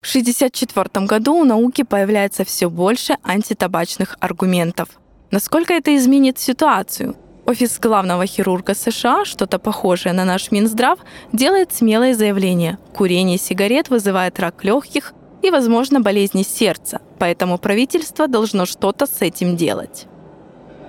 В 0.00 0.08
1964 0.08 1.06
году 1.06 1.34
у 1.34 1.44
науки 1.44 1.84
появляется 1.84 2.44
все 2.44 2.68
больше 2.68 3.16
антитабачных 3.22 4.16
аргументов. 4.18 4.88
Насколько 5.30 5.72
это 5.72 5.94
изменит 5.94 6.40
ситуацию? 6.40 7.14
Офис 7.48 7.78
главного 7.78 8.26
хирурга 8.26 8.74
США, 8.74 9.24
что-то 9.24 9.58
похожее 9.58 10.12
на 10.12 10.26
наш 10.26 10.50
Минздрав, 10.50 10.98
делает 11.32 11.72
смелое 11.72 12.12
заявление. 12.12 12.76
Курение 12.94 13.38
сигарет 13.38 13.88
вызывает 13.88 14.38
рак 14.38 14.62
легких 14.64 15.14
и, 15.40 15.50
возможно, 15.50 16.00
болезни 16.00 16.42
сердца, 16.42 17.00
поэтому 17.18 17.56
правительство 17.56 18.28
должно 18.28 18.66
что-то 18.66 19.06
с 19.06 19.22
этим 19.22 19.56
делать. 19.56 20.04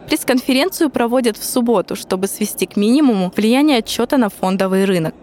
Пресс-конференцию 0.07 0.89
проводят 0.89 1.37
в 1.37 1.45
субботу, 1.45 1.95
чтобы 1.95 2.27
свести 2.27 2.65
к 2.65 2.75
минимуму 2.75 3.31
влияние 3.33 3.77
отчета 3.77 4.17
на 4.17 4.27
фондовый 4.27 4.83
рынок. 4.83 5.15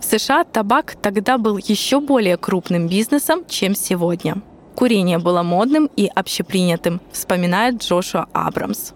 В 0.00 0.04
США 0.04 0.42
табак 0.42 0.96
тогда 1.00 1.38
был 1.38 1.56
еще 1.56 2.00
более 2.00 2.36
крупным 2.36 2.88
бизнесом, 2.88 3.44
чем 3.48 3.76
сегодня. 3.76 4.42
Курение 4.74 5.18
было 5.18 5.44
модным 5.44 5.88
и 5.94 6.10
общепринятым, 6.12 7.00
вспоминает 7.12 7.80
Джошуа 7.80 8.26
Абрамс. 8.32 8.90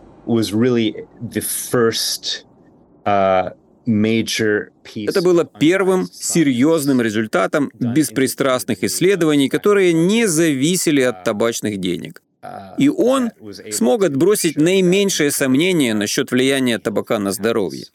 Uh, 3.07 3.51
Это 4.95 5.21
было 5.23 5.45
первым 5.45 6.09
серьезным 6.11 7.03
результатом 7.03 7.71
беспристрастных 7.79 8.83
исследований, 8.83 9.49
которые 9.51 9.93
не 9.93 10.27
зависели 10.27 11.03
от 11.03 11.25
табачных 11.25 11.79
денег. 11.79 12.23
И 12.79 12.89
он 12.89 13.31
смог 13.73 14.05
отбросить 14.05 14.57
наименьшее 14.57 15.31
сомнение 15.31 15.95
насчет 15.95 16.31
влияния 16.31 16.79
табака 16.79 17.19
на 17.19 17.33
здоровье. 17.33 17.87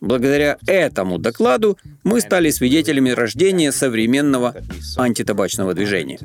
Благодаря 0.00 0.56
этому 0.66 1.18
докладу 1.18 1.78
мы 2.04 2.20
стали 2.20 2.50
свидетелями 2.50 3.10
рождения 3.10 3.70
современного 3.70 4.56
антитабачного 4.96 5.74
движения. 5.74 6.18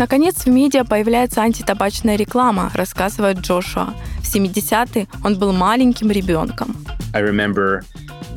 Наконец, 0.00 0.46
в 0.46 0.48
медиа 0.48 0.84
появляется 0.84 1.42
антитабачная 1.42 2.16
реклама, 2.16 2.70
рассказывает 2.72 3.40
Джошуа. 3.40 3.92
В 4.22 4.34
70-е 4.34 5.06
он 5.22 5.38
был 5.38 5.52
маленьким 5.52 6.10
ребенком. 6.10 6.74
I 7.12 7.20
remember 7.20 7.82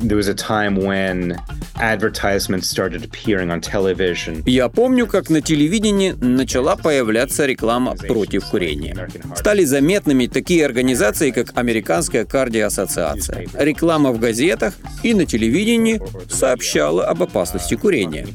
there 0.00 0.18
was 0.18 0.28
a 0.28 0.34
time 0.34 0.76
when 0.76 1.40
advertisements 1.80 2.68
started 2.68 3.02
appearing 3.02 3.50
on 3.50 3.62
television. 3.62 4.42
Я 4.44 4.68
помню, 4.68 5.06
как 5.06 5.30
на 5.30 5.40
телевидении 5.40 6.10
начала 6.10 6.76
появляться 6.76 7.46
реклама 7.46 7.94
против 7.96 8.44
курения. 8.44 9.08
Стали 9.34 9.64
заметными 9.64 10.26
такие 10.26 10.66
организации, 10.66 11.30
как 11.30 11.56
Американская 11.56 12.26
кардиоассоциация. 12.26 13.46
Реклама 13.54 14.12
в 14.12 14.18
газетах 14.18 14.74
и 15.02 15.14
на 15.14 15.24
телевидении 15.24 15.98
сообщала 16.28 17.06
об 17.06 17.22
опасности 17.22 17.74
курения. 17.74 18.26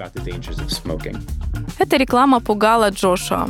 Эта 1.79 1.95
реклама 1.95 2.41
пугала 2.41 2.89
Джошуа. 2.89 3.47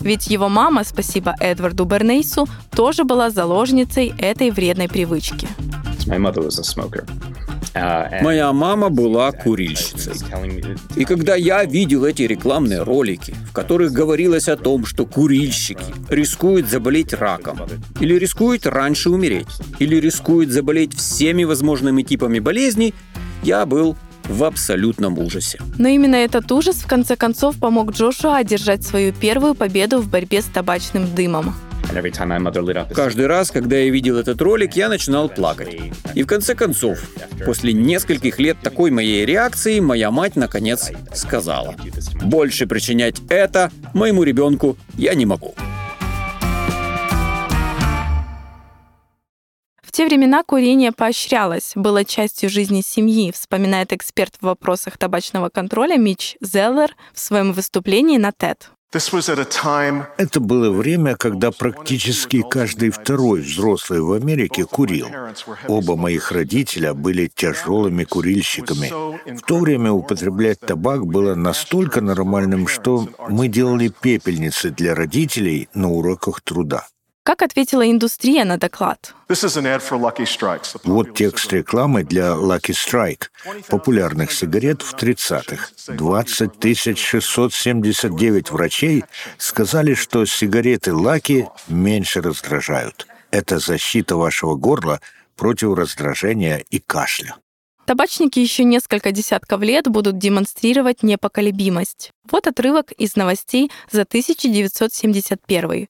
Ведь 0.00 0.26
его 0.26 0.48
мама, 0.48 0.84
спасибо 0.84 1.34
Эдварду 1.40 1.84
Бернейсу, 1.84 2.48
тоже 2.70 3.04
была 3.04 3.30
заложницей 3.30 4.14
этой 4.18 4.50
вредной 4.50 4.88
привычки. 4.88 5.48
Uh, 7.74 8.22
Моя 8.22 8.52
мама 8.52 8.88
была 8.88 9.30
курильщицей. 9.30 10.14
И 10.96 11.04
когда 11.04 11.36
я 11.36 11.64
видел 11.64 12.04
эти 12.04 12.22
рекламные 12.22 12.82
ролики, 12.82 13.34
в 13.48 13.52
которых 13.52 13.92
говорилось 13.92 14.48
о 14.48 14.56
том, 14.56 14.84
что 14.86 15.06
курильщики 15.06 15.84
рискуют 16.08 16.66
заболеть 16.66 17.12
раком, 17.12 17.60
или 18.00 18.14
рискуют 18.14 18.66
раньше 18.66 19.10
умереть, 19.10 19.48
или 19.78 19.96
рискуют 19.96 20.50
заболеть 20.50 20.94
всеми 20.96 21.44
возможными 21.44 22.02
типами 22.02 22.40
болезней, 22.40 22.94
я 23.42 23.64
был 23.66 23.96
в 24.28 24.44
абсолютном 24.44 25.18
ужасе. 25.18 25.58
Но 25.78 25.88
именно 25.88 26.16
этот 26.16 26.50
ужас 26.52 26.76
в 26.76 26.86
конце 26.86 27.16
концов 27.16 27.58
помог 27.58 27.92
Джошуа 27.92 28.36
одержать 28.36 28.84
свою 28.84 29.12
первую 29.12 29.54
победу 29.54 30.00
в 30.00 30.08
борьбе 30.08 30.42
с 30.42 30.46
табачным 30.46 31.14
дымом. 31.14 31.54
Каждый 32.94 33.26
раз, 33.26 33.50
когда 33.50 33.76
я 33.76 33.90
видел 33.90 34.18
этот 34.18 34.40
ролик, 34.42 34.76
я 34.76 34.88
начинал 34.88 35.28
плакать. 35.28 35.76
И 36.14 36.22
в 36.22 36.26
конце 36.26 36.54
концов, 36.54 36.98
после 37.46 37.72
нескольких 37.72 38.38
лет 38.38 38.58
такой 38.62 38.90
моей 38.90 39.24
реакции, 39.24 39.80
моя 39.80 40.10
мать 40.10 40.36
наконец 40.36 40.90
сказала, 41.14 41.74
«Больше 42.22 42.66
причинять 42.66 43.16
это 43.30 43.70
моему 43.94 44.22
ребенку 44.22 44.76
я 44.96 45.14
не 45.14 45.24
могу». 45.24 45.54
Времена 50.08 50.42
курение 50.42 50.90
поощрялось, 50.90 51.72
было 51.74 52.02
частью 52.02 52.48
жизни 52.48 52.80
семьи, 52.80 53.30
вспоминает 53.30 53.92
эксперт 53.92 54.34
в 54.40 54.46
вопросах 54.46 54.96
табачного 54.96 55.50
контроля 55.50 55.98
Мич 55.98 56.36
Зеллер 56.40 56.96
в 57.12 57.20
своем 57.20 57.52
выступлении 57.52 58.16
на 58.16 58.30
TED. 58.30 58.56
Это 58.90 60.40
было 60.40 60.70
время, 60.70 61.14
когда 61.14 61.50
практически 61.50 62.42
каждый 62.48 62.88
второй 62.88 63.42
взрослый 63.42 64.00
в 64.00 64.12
Америке 64.12 64.64
курил. 64.64 65.08
Оба 65.66 65.94
моих 65.94 66.32
родителя 66.32 66.94
были 66.94 67.30
тяжелыми 67.34 68.04
курильщиками. 68.04 68.90
В 69.36 69.42
то 69.42 69.58
время 69.58 69.92
употреблять 69.92 70.60
табак 70.60 71.04
было 71.06 71.34
настолько 71.34 72.00
нормальным, 72.00 72.66
что 72.66 73.06
мы 73.28 73.48
делали 73.48 73.88
пепельницы 73.88 74.70
для 74.70 74.94
родителей 74.94 75.68
на 75.74 75.90
уроках 75.90 76.40
труда. 76.40 76.86
Как 77.28 77.42
ответила 77.42 77.86
индустрия 77.86 78.46
на 78.46 78.56
доклад? 78.56 79.14
Вот 80.84 81.14
текст 81.14 81.52
рекламы 81.52 82.02
для 82.02 82.28
Lucky 82.28 82.72
Strike, 82.72 83.24
популярных 83.68 84.32
сигарет 84.32 84.80
в 84.80 84.94
30-х. 84.94 85.68
20 85.88 86.78
679 86.98 88.50
врачей 88.50 89.04
сказали, 89.36 89.92
что 89.92 90.24
сигареты 90.24 90.92
Lucky 90.92 91.46
меньше 91.68 92.22
раздражают. 92.22 93.06
Это 93.30 93.58
защита 93.58 94.16
вашего 94.16 94.54
горла 94.54 95.02
против 95.36 95.74
раздражения 95.74 96.64
и 96.70 96.78
кашля. 96.78 97.36
Табачники 97.84 98.38
еще 98.38 98.64
несколько 98.64 99.12
десятков 99.12 99.60
лет 99.60 99.86
будут 99.86 100.16
демонстрировать 100.16 101.02
непоколебимость. 101.02 102.10
Вот 102.30 102.46
отрывок 102.46 102.90
из 102.92 103.16
новостей 103.16 103.70
за 103.90 104.04
1971. 104.04 105.88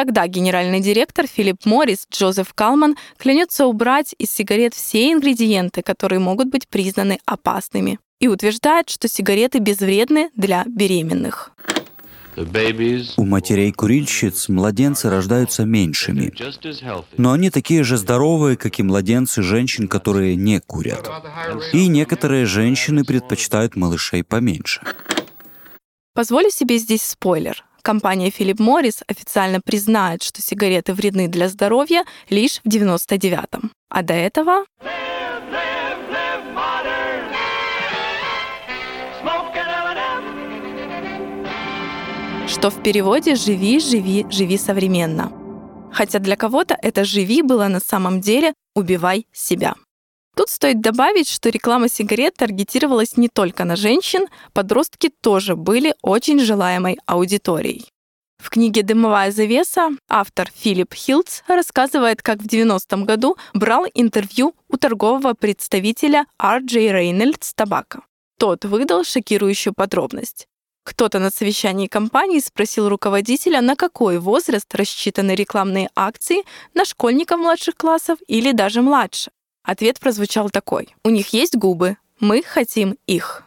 Тогда 0.00 0.26
генеральный 0.26 0.80
директор 0.80 1.26
Филипп 1.26 1.66
Моррис 1.66 2.06
Джозеф 2.10 2.54
Калман 2.54 2.96
клянется 3.18 3.66
убрать 3.66 4.14
из 4.16 4.30
сигарет 4.30 4.72
все 4.72 5.12
ингредиенты, 5.12 5.82
которые 5.82 6.20
могут 6.20 6.48
быть 6.48 6.66
признаны 6.68 7.18
опасными, 7.26 7.98
и 8.18 8.26
утверждает, 8.26 8.88
что 8.88 9.08
сигареты 9.08 9.58
безвредны 9.58 10.30
для 10.34 10.64
беременных. 10.64 11.52
У 12.34 13.26
матерей-курильщиц 13.26 14.48
младенцы 14.48 15.10
рождаются 15.10 15.66
меньшими, 15.66 16.32
но 17.18 17.32
они 17.32 17.50
такие 17.50 17.84
же 17.84 17.98
здоровые, 17.98 18.56
как 18.56 18.78
и 18.78 18.82
младенцы 18.82 19.42
женщин, 19.42 19.86
которые 19.86 20.34
не 20.34 20.60
курят. 20.60 21.10
И 21.74 21.88
некоторые 21.88 22.46
женщины 22.46 23.04
предпочитают 23.04 23.76
малышей 23.76 24.24
поменьше. 24.24 24.80
Позволю 26.14 26.48
себе 26.48 26.78
здесь 26.78 27.02
спойлер. 27.02 27.66
Компания 27.82 28.28
Philip 28.30 28.58
Morris 28.58 29.02
официально 29.06 29.60
признает, 29.60 30.22
что 30.22 30.42
сигареты 30.42 30.92
вредны 30.92 31.28
для 31.28 31.48
здоровья 31.48 32.04
лишь 32.28 32.60
в 32.64 32.66
99-м. 32.66 33.72
А 33.88 34.02
до 34.02 34.14
этого... 34.14 34.64
Что 42.46 42.70
в 42.70 42.82
переводе 42.82 43.36
«живи, 43.36 43.78
живи, 43.78 44.26
живи 44.28 44.58
современно». 44.58 45.32
Хотя 45.92 46.18
для 46.18 46.36
кого-то 46.36 46.76
это 46.82 47.04
«живи» 47.04 47.42
было 47.42 47.68
на 47.68 47.80
самом 47.80 48.20
деле 48.20 48.54
«убивай 48.74 49.26
себя». 49.32 49.74
Тут 50.40 50.48
стоит 50.48 50.80
добавить, 50.80 51.28
что 51.28 51.50
реклама 51.50 51.90
сигарет 51.90 52.34
таргетировалась 52.34 53.18
не 53.18 53.28
только 53.28 53.66
на 53.66 53.76
женщин, 53.76 54.26
подростки 54.54 55.10
тоже 55.20 55.54
были 55.54 55.94
очень 56.00 56.40
желаемой 56.40 56.96
аудиторией. 57.04 57.90
В 58.38 58.48
книге 58.48 58.82
«Дымовая 58.82 59.32
завеса» 59.32 59.90
автор 60.08 60.48
Филипп 60.56 60.94
Хилдс 60.94 61.42
рассказывает, 61.46 62.22
как 62.22 62.38
в 62.38 62.46
90-м 62.46 63.04
году 63.04 63.36
брал 63.52 63.84
интервью 63.92 64.54
у 64.70 64.78
торгового 64.78 65.34
представителя 65.34 66.24
R.J. 66.38 66.90
Reynolds 66.90 67.52
Tobacco. 67.54 68.00
Тот 68.38 68.64
выдал 68.64 69.04
шокирующую 69.04 69.74
подробность. 69.74 70.46
Кто-то 70.84 71.18
на 71.18 71.28
совещании 71.28 71.86
компании 71.86 72.40
спросил 72.40 72.88
руководителя, 72.88 73.60
на 73.60 73.76
какой 73.76 74.18
возраст 74.18 74.74
рассчитаны 74.74 75.32
рекламные 75.32 75.90
акции 75.94 76.44
на 76.72 76.86
школьников 76.86 77.40
младших 77.40 77.74
классов 77.74 78.18
или 78.26 78.52
даже 78.52 78.80
младше. 78.80 79.30
Ответ 79.62 80.00
прозвучал 80.00 80.50
такой. 80.50 80.94
У 81.04 81.10
них 81.10 81.28
есть 81.32 81.56
губы, 81.56 81.96
мы 82.20 82.42
хотим 82.42 82.96
их. 83.06 83.44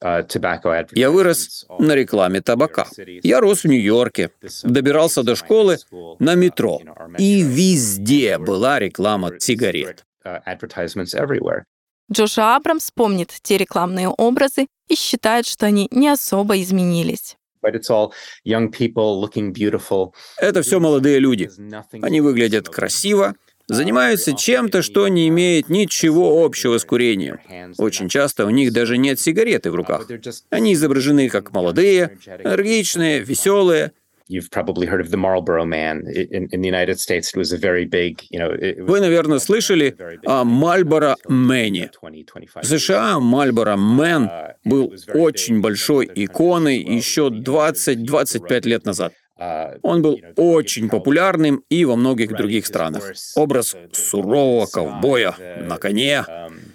Uh, 0.00 0.86
Я 0.92 1.10
вырос 1.10 1.66
на 1.78 1.94
рекламе 1.94 2.40
табака. 2.40 2.86
Я 3.22 3.40
рос 3.40 3.64
в 3.64 3.68
Нью-Йорке, 3.68 4.30
добирался 4.62 5.22
до 5.22 5.34
школы 5.34 5.78
на 6.18 6.34
метро, 6.34 6.80
и 7.18 7.42
везде 7.42 8.38
была 8.38 8.78
реклама 8.78 9.32
сигарет. 9.40 10.04
Uh, 10.24 11.62
Джоша 12.10 12.56
Абрамс 12.56 12.90
помнит 12.90 13.34
те 13.42 13.58
рекламные 13.58 14.08
образы 14.08 14.66
и 14.88 14.94
считает, 14.94 15.46
что 15.46 15.66
они 15.66 15.88
не 15.90 16.08
особо 16.08 16.60
изменились. 16.60 17.36
Это 20.38 20.62
все 20.62 20.80
молодые 20.80 21.18
люди. 21.18 21.50
Они 22.02 22.20
выглядят 22.20 22.68
красиво, 22.68 23.34
занимаются 23.68 24.34
чем-то, 24.34 24.82
что 24.82 25.06
не 25.08 25.28
имеет 25.28 25.68
ничего 25.68 26.44
общего 26.44 26.78
с 26.78 26.84
курением. 26.84 27.38
Очень 27.78 28.08
часто 28.08 28.46
у 28.46 28.50
них 28.50 28.72
даже 28.72 28.98
нет 28.98 29.20
сигареты 29.20 29.70
в 29.70 29.74
руках. 29.74 30.08
Они 30.50 30.72
изображены 30.74 31.28
как 31.28 31.52
молодые, 31.52 32.18
энергичные, 32.26 33.20
веселые, 33.20 33.92
Вы, 38.78 39.00
наверное, 39.00 39.38
слышали 39.38 39.96
о 40.26 40.44
Мальборо 40.44 41.16
Мэне. 41.26 41.90
В 42.54 42.64
США 42.64 43.20
Мальборо 43.20 43.76
Мэн 43.76 44.30
был 44.64 44.94
очень 45.14 45.62
большой 45.62 46.10
иконой 46.14 46.78
еще 46.78 47.28
20-25 47.28 48.68
лет 48.68 48.84
назад. 48.84 49.14
Он 49.82 50.02
был 50.02 50.20
очень 50.36 50.88
популярным 50.88 51.62
и 51.68 51.84
во 51.84 51.96
многих 51.96 52.36
других 52.36 52.66
странах. 52.66 53.12
Образ 53.36 53.76
сурового 53.92 54.66
ковбоя 54.66 55.34
на 55.60 55.76
коне, 55.76 56.24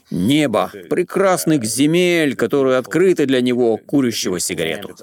неба, 0.10 0.72
прекрасных 0.90 1.66
земель, 1.66 2.36
которые 2.36 2.78
открыты 2.78 3.26
для 3.26 3.42
него, 3.42 3.78
курящего 3.78 4.40
сигарету. 4.40 4.96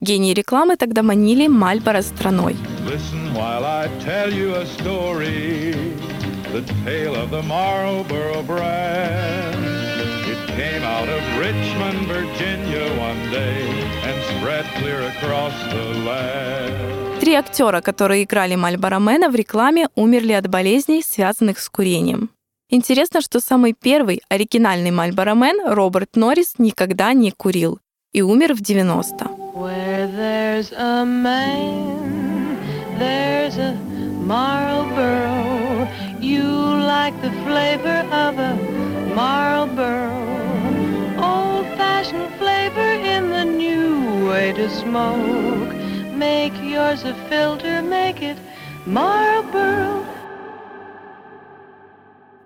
Гении 0.00 0.34
рекламы 0.34 0.76
тогда 0.76 1.02
манили 1.02 1.46
Мальборо 1.46 2.02
страной. 2.02 2.56
The 6.54 6.62
tale 6.84 7.16
of 7.16 7.32
the 7.32 7.42
Marlboro 7.42 8.40
brand. 8.44 9.73
Came 10.56 10.84
out 10.84 11.08
of 11.08 11.22
Richmond, 11.36 12.06
Virginia 12.06 12.84
one 12.96 13.30
day 13.32 13.58
and 14.06 14.16
spread 14.30 14.64
clear 14.78 15.02
across 15.02 15.52
the 15.72 15.84
land. 16.06 17.20
Три 17.20 17.34
актера, 17.34 17.80
которые 17.80 18.22
играли 18.22 18.54
Мальборо 18.54 19.00
Мэна 19.00 19.30
в 19.30 19.34
рекламе, 19.34 19.88
умерли 19.96 20.32
от 20.32 20.46
болезней, 20.46 21.02
связанных 21.02 21.58
с 21.58 21.68
курением. 21.68 22.30
Интересно, 22.70 23.20
что 23.20 23.40
самый 23.40 23.72
первый 23.72 24.22
оригинальный 24.28 24.92
Мальборо 24.92 25.34
Мэн, 25.34 25.74
Роберт 25.74 26.14
Норрис, 26.14 26.54
никогда 26.58 27.12
не 27.14 27.32
курил 27.32 27.80
и 28.12 28.22
умер 28.22 28.54
в 28.54 28.60
90. 28.60 29.24
Where 29.54 30.06
there's 30.06 30.70
a 30.72 31.04
man, 31.04 32.58
there's 33.00 33.58
a 33.58 33.74
Marlboro. 34.24 35.88
You 36.20 36.44
like 36.44 37.14
the 37.22 37.32
flavor 37.44 38.06
of 38.12 38.38
a 38.38 38.56
Marlboro. 39.14 40.43
In 43.16 43.30
the 43.30 43.44
new 43.44 44.28
way 44.28 44.52
to 44.52 44.68
smoke. 44.68 45.72
Make 46.16 46.54
yours 46.62 47.04
a 47.04 47.14
filter, 47.28 47.82
make 47.82 48.20
it 48.22 48.36
Marlboro. 48.86 50.04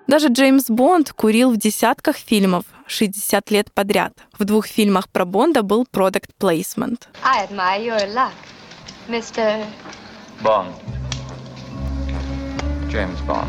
Даже 0.06 0.28
Джеймс 0.28 0.68
Бонд 0.68 1.12
курил 1.12 1.52
в 1.52 1.56
десятках 1.56 2.16
фильмов 2.16 2.64
60 2.86 3.50
лет 3.50 3.72
подряд. 3.72 4.12
В 4.38 4.44
двух 4.44 4.66
фильмах 4.66 5.08
про 5.08 5.24
Бонда 5.24 5.62
был 5.62 5.86
product 5.90 6.30
placement. 6.40 7.02
I 7.22 7.46
admire 7.46 7.82
your 7.82 8.14
luck, 8.14 8.32
Mr. 9.08 9.64
Bond. 10.42 10.72
Джеймс 12.90 13.20
Бонд. 13.20 13.48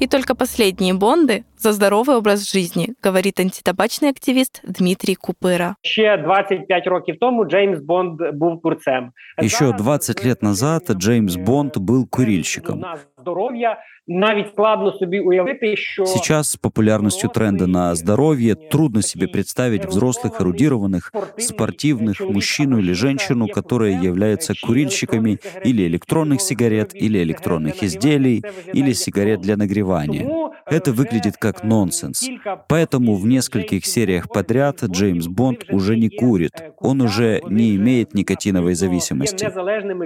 И 0.00 0.06
только 0.06 0.34
последние 0.34 0.94
Бонды 0.94 1.44
за 1.59 1.71
здоровый 1.71 2.15
образ 2.15 2.51
жизни, 2.51 2.87
говорит 3.03 3.39
антитабачний 3.39 4.09
активіст 4.09 4.61
Дмитрій 4.67 5.15
Купира. 5.15 5.75
Ще 5.81 6.17
25 6.17 6.87
років 6.87 7.15
тому 7.19 7.45
Джеймс 7.45 7.79
Бонд 7.79 8.19
був 8.33 8.61
курцем. 8.61 9.11
Еще 9.43 9.71
20 9.71 10.25
лет 10.25 10.43
назад 10.43 10.83
Джеймс 10.91 11.35
Бонд 11.35 11.77
был 11.77 12.07
курильщиком. 12.09 12.83
Здоровья 13.17 13.77
навіть 14.07 14.47
складно 14.47 14.93
собі 14.93 15.19
уявити, 15.19 15.75
що 15.77 16.05
сейчас 16.05 16.49
с 16.49 16.55
популярностью 16.55 17.29
тренда 17.29 17.67
на 17.67 17.95
здоровье 17.95 18.55
трудно 18.55 19.01
себе 19.01 19.27
представить 19.27 19.85
взрослых 19.85 20.41
эрудированных 20.41 21.11
спортивных 21.37 22.21
мужчину 22.21 22.79
или 22.79 22.93
женщину, 22.93 23.47
которые 23.47 24.03
являются 24.03 24.53
курильщиками 24.63 25.39
или 25.65 25.87
электронных 25.87 26.41
сигарет, 26.41 26.91
или 26.93 27.23
электронных 27.23 27.83
изделий, 27.83 28.43
или 28.73 28.93
сигарет 28.93 29.41
для 29.41 29.57
нагревания. 29.57 30.51
Это 30.65 30.91
выглядит 30.91 31.37
как 31.37 31.48
нонсенс. 31.63 32.29
Поэтому 32.69 33.15
в 33.15 33.25
нескольких 33.25 33.85
сериях 33.85 34.27
подряд 34.29 34.83
Джеймс 34.83 35.27
Бонд 35.27 35.65
уже 35.69 35.97
не 35.97 36.09
курит. 36.09 36.53
Он 36.79 37.01
уже 37.01 37.41
не 37.49 37.75
имеет 37.75 38.13
никотиновой 38.13 38.75
зависимости. 38.75 39.51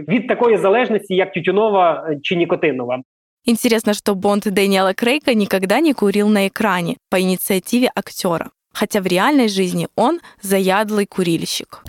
Від 0.07 0.27
такої 0.27 0.57
залежності, 0.57 1.15
як 1.15 1.33
тютюнова 1.33 2.09
чи 2.21 2.35
нікотинова. 2.35 3.01
Интересно, 3.45 3.93
что 3.93 4.15
Бонд 4.15 4.45
Дэниела 4.47 4.93
Крейга 4.93 5.33
никогда 5.33 5.79
не 5.79 5.93
курил 5.93 6.27
на 6.29 6.47
экране 6.47 6.97
по 7.09 7.19
инициативе 7.19 7.89
актера, 7.95 8.51
хотя 8.73 8.99
в 9.01 9.07
реальной 9.07 9.47
жизни 9.47 9.87
он 9.95 10.19
заядлый 10.41 11.05
курильщик. 11.05 11.83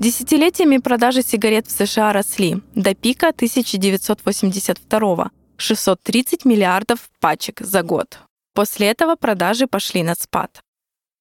Десятилетиями 0.00 0.78
продажи 0.78 1.22
сигарет 1.22 1.66
в 1.66 1.70
США 1.70 2.14
росли 2.14 2.62
до 2.74 2.94
пика 2.94 3.28
1982– 3.28 5.30
630 5.58 6.46
миллиардов 6.46 7.10
пачек 7.20 7.60
за 7.60 7.82
год. 7.82 8.18
После 8.54 8.86
этого 8.86 9.16
продажи 9.16 9.66
пошли 9.66 10.02
на 10.02 10.14
спад. 10.14 10.62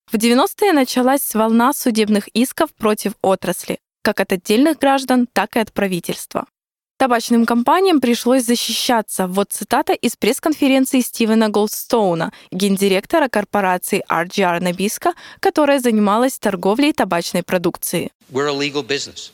В 0.10 0.16
90-е 0.16 0.72
началась 0.72 1.36
волна 1.36 1.74
судебных 1.74 2.30
исков 2.30 2.74
против 2.74 3.16
отрасли, 3.22 3.80
как 4.02 4.22
от 4.22 4.32
отдельных 4.32 4.78
граждан, 4.78 5.28
так 5.28 5.58
и 5.58 5.60
от 5.60 5.74
правительства. 5.74 6.46
Табачным 7.00 7.46
компаниям 7.46 8.02
пришлось 8.02 8.44
защищаться. 8.44 9.28
Вот 9.28 9.54
цитата 9.54 9.94
из 9.94 10.18
пресс-конференции 10.18 11.00
Стивена 11.00 11.48
Голдстоуна, 11.48 12.34
гендиректора 12.52 13.30
корпорации 13.30 14.04
RGR 14.10 14.60
Nabisco, 14.60 15.14
которая 15.40 15.80
занималась 15.80 16.38
торговлей 16.38 16.92
табачной 16.92 17.44
продукции. 17.44 18.12
We're 18.30 18.50
a 18.50 18.54
legal 18.54 18.86
business. 18.86 19.32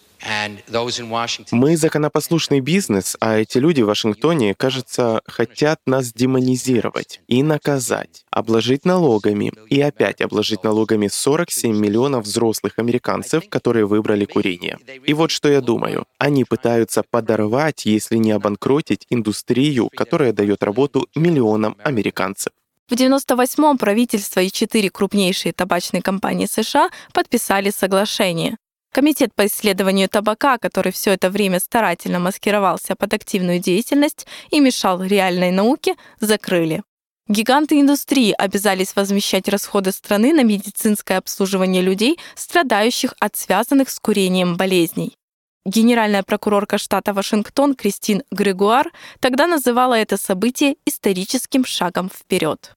Мы 1.52 1.78
законопослушный 1.78 2.60
бизнес, 2.60 3.16
а 3.20 3.38
эти 3.38 3.60
люди 3.60 3.82
в 3.82 3.88
Вашингтоне, 3.88 4.56
кажется, 4.56 5.22
хотят 5.28 5.80
нас 5.86 6.12
демонизировать 6.12 7.22
и 7.28 7.44
наказать, 7.44 8.26
обложить 8.32 8.86
налогами 8.86 9.54
и 9.70 9.80
опять 9.82 10.22
обложить 10.22 10.64
налогами 10.64 11.08
47 11.08 11.78
миллионов 11.78 12.26
взрослых 12.26 12.74
американцев, 12.78 13.48
которые 13.50 13.86
выбрали 13.86 14.26
курение. 14.26 14.80
И 15.06 15.14
вот 15.14 15.32
что 15.32 15.50
я 15.50 15.62
думаю. 15.62 16.06
Они 16.18 16.44
пытаются 16.44 17.04
подорвать, 17.04 17.86
если 17.86 18.18
не 18.18 18.32
обанкротить, 18.32 19.06
индустрию, 19.10 19.90
которая 19.96 20.34
дает 20.34 20.64
работу 20.64 21.08
миллионам 21.16 21.78
американцев. 21.84 22.52
В 22.88 22.94
98-м 22.94 23.78
правительство 23.80 24.42
и 24.42 24.52
четыре 24.52 24.92
крупнейшие 24.92 25.54
табачные 25.54 26.04
компании 26.04 26.46
США 26.46 26.90
подписали 27.14 27.72
соглашение. 27.72 28.58
Комитет 28.96 29.36
по 29.36 29.46
исследованию 29.46 30.08
табака, 30.08 30.58
который 30.58 30.94
все 30.94 31.12
это 31.12 31.30
время 31.30 31.60
старательно 31.60 32.20
маскировался 32.20 32.96
под 32.96 33.14
активную 33.14 33.60
деятельность 33.60 34.26
и 34.52 34.62
мешал 34.62 35.04
реальной 35.04 35.52
науке, 35.52 35.96
закрыли. 36.22 36.82
Гиганты 37.28 37.82
индустрии 37.82 38.32
обязались 38.32 38.96
возмещать 38.96 39.50
расходы 39.50 39.92
страны 39.92 40.32
на 40.32 40.44
медицинское 40.44 41.18
обслуживание 41.18 41.82
людей, 41.82 42.18
страдающих 42.36 43.14
от 43.20 43.36
связанных 43.36 43.90
с 43.90 44.00
курением 44.00 44.56
болезней. 44.56 45.18
Генеральная 45.66 46.24
прокурорка 46.24 46.78
штата 46.78 47.12
Вашингтон 47.14 47.76
Кристин 47.76 48.24
Грегуар 48.32 48.94
тогда 49.20 49.46
называла 49.46 49.96
это 49.96 50.16
событие 50.16 50.78
историческим 50.86 51.66
шагом 51.66 52.10
вперед. 52.10 52.74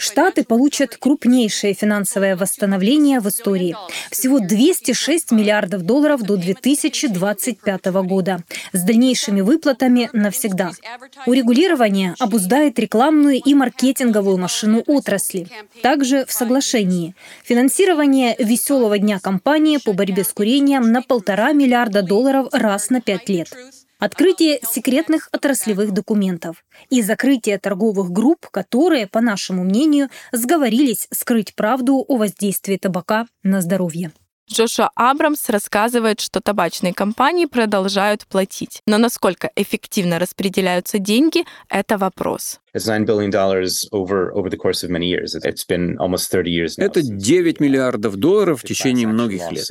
Штаты 0.00 0.44
получат 0.44 0.96
крупнейшее 0.96 1.74
финансовое 1.74 2.36
восстановление 2.36 3.20
в 3.20 3.28
истории. 3.28 3.76
Всего 4.10 4.38
206 4.40 5.32
миллиардов 5.32 5.82
долларов 5.82 6.22
до 6.22 6.36
2025 6.36 7.86
года. 7.86 8.42
С 8.72 8.82
дальнейшими 8.82 9.40
выплатами 9.40 10.08
навсегда. 10.12 10.72
Урегулирование 11.26 12.14
обуздает 12.18 12.78
рекламную 12.78 13.40
и 13.44 13.54
маркетинговую 13.54 14.38
машину 14.38 14.82
отрасли. 14.86 15.48
Также 15.82 16.24
в 16.24 16.32
соглашении. 16.32 17.14
Финансирование 17.44 18.34
веселого 18.38 18.98
дня 18.98 19.18
кампании 19.20 19.78
по 19.78 19.92
борьбе 19.92 20.24
с 20.24 20.32
курением 20.32 20.92
на 20.92 21.02
полтора 21.02 21.52
миллиарда 21.52 22.02
долларов 22.02 22.48
раз 22.52 22.90
на 22.90 23.00
пять 23.00 23.28
лет 23.28 23.48
открытие 23.98 24.60
секретных 24.62 25.28
отраслевых 25.32 25.92
документов 25.92 26.64
и 26.90 27.02
закрытие 27.02 27.58
торговых 27.58 28.10
групп, 28.10 28.48
которые, 28.50 29.06
по 29.06 29.20
нашему 29.20 29.64
мнению, 29.64 30.08
сговорились 30.32 31.08
скрыть 31.10 31.54
правду 31.54 32.04
о 32.06 32.16
воздействии 32.16 32.76
табака 32.76 33.26
на 33.42 33.60
здоровье. 33.60 34.12
Джошуа 34.50 34.90
Абрамс 34.94 35.50
рассказывает, 35.50 36.20
что 36.20 36.40
табачные 36.40 36.94
компании 36.94 37.44
продолжают 37.44 38.26
платить. 38.26 38.80
Но 38.86 38.96
насколько 38.96 39.50
эффективно 39.56 40.18
распределяются 40.18 40.98
деньги– 40.98 41.44
это 41.68 41.98
вопрос. 41.98 42.60
Это 46.78 47.02
9 47.02 47.60
миллиардов 47.60 48.16
долларов 48.16 48.60
в 48.62 48.64
течение 48.64 49.06
многих 49.06 49.42
лет. 49.50 49.66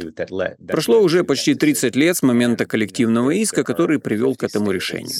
Прошло 0.68 1.02
уже 1.02 1.24
почти 1.24 1.54
30 1.56 1.96
лет 1.96 2.18
с 2.18 2.24
момента 2.24 2.66
коллективного 2.66 3.32
иска, 3.32 3.64
который 3.64 4.00
привел 4.00 4.36
к 4.36 4.44
этому 4.44 4.72
решению. 4.72 5.20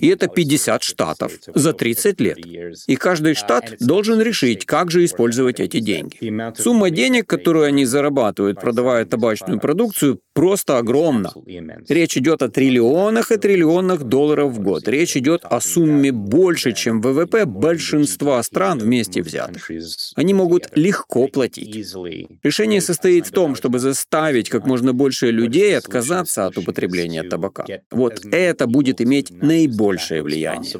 И 0.00 0.08
это 0.08 0.28
50 0.28 0.82
штатов 0.82 1.32
за 1.54 1.72
30 1.72 2.20
лет. 2.20 2.38
И 2.86 2.96
каждый 2.96 3.34
штат 3.34 3.74
должен 3.80 4.20
решить, 4.20 4.66
как 4.66 4.90
же 4.90 5.04
использовать 5.04 5.60
эти 5.60 5.80
деньги. 5.80 6.16
Сумма 6.60 6.90
денег, 6.90 7.26
которую 7.26 7.66
они 7.66 7.84
зарабатывают, 7.84 8.60
продавая 8.60 9.04
табачную 9.04 9.60
продукцию, 9.60 10.20
просто 10.34 10.78
огромна. 10.78 11.32
Речь 11.88 12.16
идет 12.16 12.42
о 12.42 12.48
триллионах 12.48 13.30
и 13.32 13.36
триллионах 13.36 14.02
долларов 14.02 14.52
в 14.52 14.60
год. 14.60 14.88
Речь 14.88 15.16
идет 15.16 15.44
о 15.44 15.60
сумме 15.60 16.12
больше, 16.12 16.72
чем 16.72 17.00
ВВП 17.00 17.11
ВВП 17.12 17.44
большинства 17.46 18.42
стран 18.42 18.78
вместе 18.78 19.22
взятых. 19.22 19.70
Они 20.16 20.34
могут 20.34 20.76
легко 20.76 21.28
платить. 21.28 21.74
Решение 22.42 22.80
состоит 22.80 23.26
в 23.26 23.30
том, 23.30 23.54
чтобы 23.54 23.78
заставить 23.78 24.48
как 24.48 24.66
можно 24.66 24.92
больше 24.92 25.30
людей 25.30 25.76
отказаться 25.76 26.46
от 26.46 26.58
употребления 26.58 27.22
табака. 27.22 27.64
Вот 27.90 28.24
это 28.30 28.66
будет 28.66 29.00
иметь 29.00 29.30
наибольшее 29.30 30.22
влияние. 30.22 30.72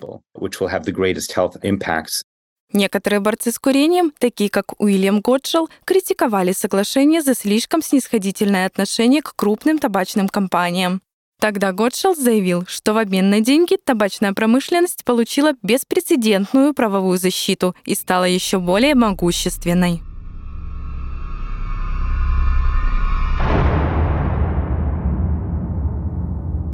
Некоторые 2.72 3.20
борцы 3.20 3.52
с 3.52 3.58
курением, 3.58 4.12
такие 4.18 4.48
как 4.48 4.80
Уильям 4.80 5.20
Готшелл, 5.20 5.68
критиковали 5.84 6.52
соглашение 6.52 7.20
за 7.20 7.34
слишком 7.34 7.82
снисходительное 7.82 8.66
отношение 8.66 9.20
к 9.20 9.34
крупным 9.36 9.78
табачным 9.78 10.28
компаниям. 10.28 11.02
Тогда 11.42 11.72
Готшелл 11.72 12.14
заявил, 12.14 12.62
что 12.68 12.94
в 12.94 12.98
обмен 12.98 13.28
на 13.28 13.40
деньги 13.40 13.76
табачная 13.76 14.32
промышленность 14.32 15.04
получила 15.04 15.54
беспрецедентную 15.64 16.72
правовую 16.72 17.18
защиту 17.18 17.74
и 17.84 17.96
стала 17.96 18.22
еще 18.22 18.60
более 18.60 18.94
могущественной. 18.94 20.02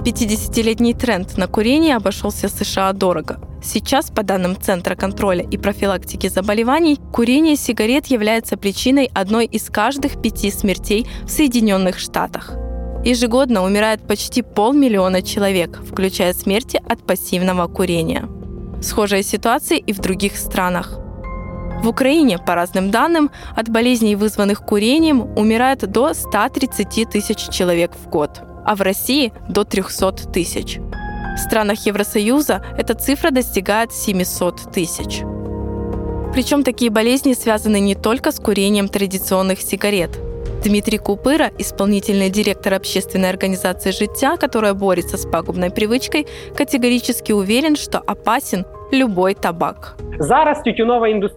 Пятидесятилетний 0.05 0.93
тренд 0.93 1.39
на 1.39 1.47
курение 1.47 1.97
обошелся 1.97 2.51
США 2.51 2.93
дорого. 2.93 3.41
Сейчас, 3.65 4.11
по 4.11 4.23
данным 4.23 4.55
Центра 4.61 4.95
контроля 4.95 5.47
и 5.51 5.57
профилактики 5.57 6.27
заболеваний, 6.27 6.99
курение 7.11 7.57
сигарет 7.57 8.09
является 8.09 8.59
причиной 8.59 9.11
одной 9.15 9.47
из 9.47 9.71
каждых 9.71 10.21
пяти 10.21 10.51
смертей 10.51 11.07
в 11.25 11.31
Соединенных 11.31 11.99
Штатах– 11.99 12.53
Ежегодно 13.05 13.65
умирает 13.65 14.01
почти 14.03 14.43
полмиллиона 14.43 15.23
человек, 15.23 15.79
включая 15.89 16.33
смерти 16.33 16.83
от 16.85 17.07
пассивного 17.07 17.69
курения. 17.69 18.29
Схожая 18.83 19.23
ситуация 19.23 19.79
и 19.79 19.93
в 19.93 20.01
других 20.01 20.37
странах. 20.37 20.99
В 21.83 21.89
Украине, 21.89 22.39
по 22.39 22.57
разным 22.57 22.91
данным, 22.91 23.31
от 23.55 23.69
болезней, 23.69 24.17
вызванных 24.17 24.63
курением, 24.63 25.23
умирает 25.37 25.89
до 25.89 26.13
130 26.13 27.09
тысяч 27.09 27.49
человек 27.51 27.93
в 27.95 28.09
год, 28.09 28.41
а 28.65 28.75
в 28.75 28.83
России– 28.83 29.33
до 29.49 29.63
300 29.63 30.13
тысяч. 30.33 30.79
В 31.37 31.39
странах 31.39 31.87
Евросоюза 31.87 32.65
эта 32.77 32.95
цифра 32.95 33.31
достигает 33.31 33.93
700 33.93 34.73
тысяч. 34.73 35.21
Причем 36.35 36.65
такие 36.65 36.91
болезни 36.91 37.33
связаны 37.33 37.79
не 37.79 37.95
только 37.95 38.33
с 38.33 38.41
курением 38.41 38.89
традиционных 38.89 39.61
сигарет– 39.61 40.19
Дмитрий 40.69 40.99
Купыра, 40.99 41.51
исполнительный 41.57 42.29
директор 42.29 42.75
общественной 42.75 43.31
организации 43.31 43.91
«Життя», 43.91 44.37
которая 44.37 44.75
борется 44.75 45.17
с 45.17 45.25
пагубной 45.25 45.71
привычкой, 45.71 46.27
категорически 46.55 47.33
уверен, 47.33 47.75
что 47.75 48.01
опасен 48.01 48.67
любой 48.93 49.35
табак. 49.35 49.97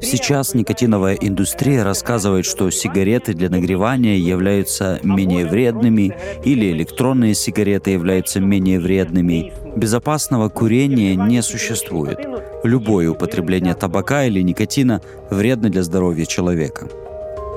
Сейчас 0.02 0.54
никотиновая 0.54 1.16
индустрия 1.16 1.86
рассказывает, 1.86 2.44
что 2.46 2.70
сигареты 2.72 3.34
для 3.34 3.50
нагревания 3.50 4.18
являются 4.18 5.00
менее 5.02 5.46
вредными 5.46 6.14
или 6.44 6.70
электронные 6.70 7.34
сигареты 7.34 7.92
являются 7.92 8.42
менее 8.42 8.82
вредными. 8.82 9.54
Безопасного 9.78 10.50
курения 10.50 11.16
не 11.16 11.42
существует. 11.42 12.20
Любое 12.66 13.10
употребление 13.10 13.76
табака 13.76 14.26
или 14.26 14.42
никотина 14.42 15.02
вредно 15.30 15.70
для 15.70 15.84
здоровья 15.84 16.26
человека. 16.26 16.90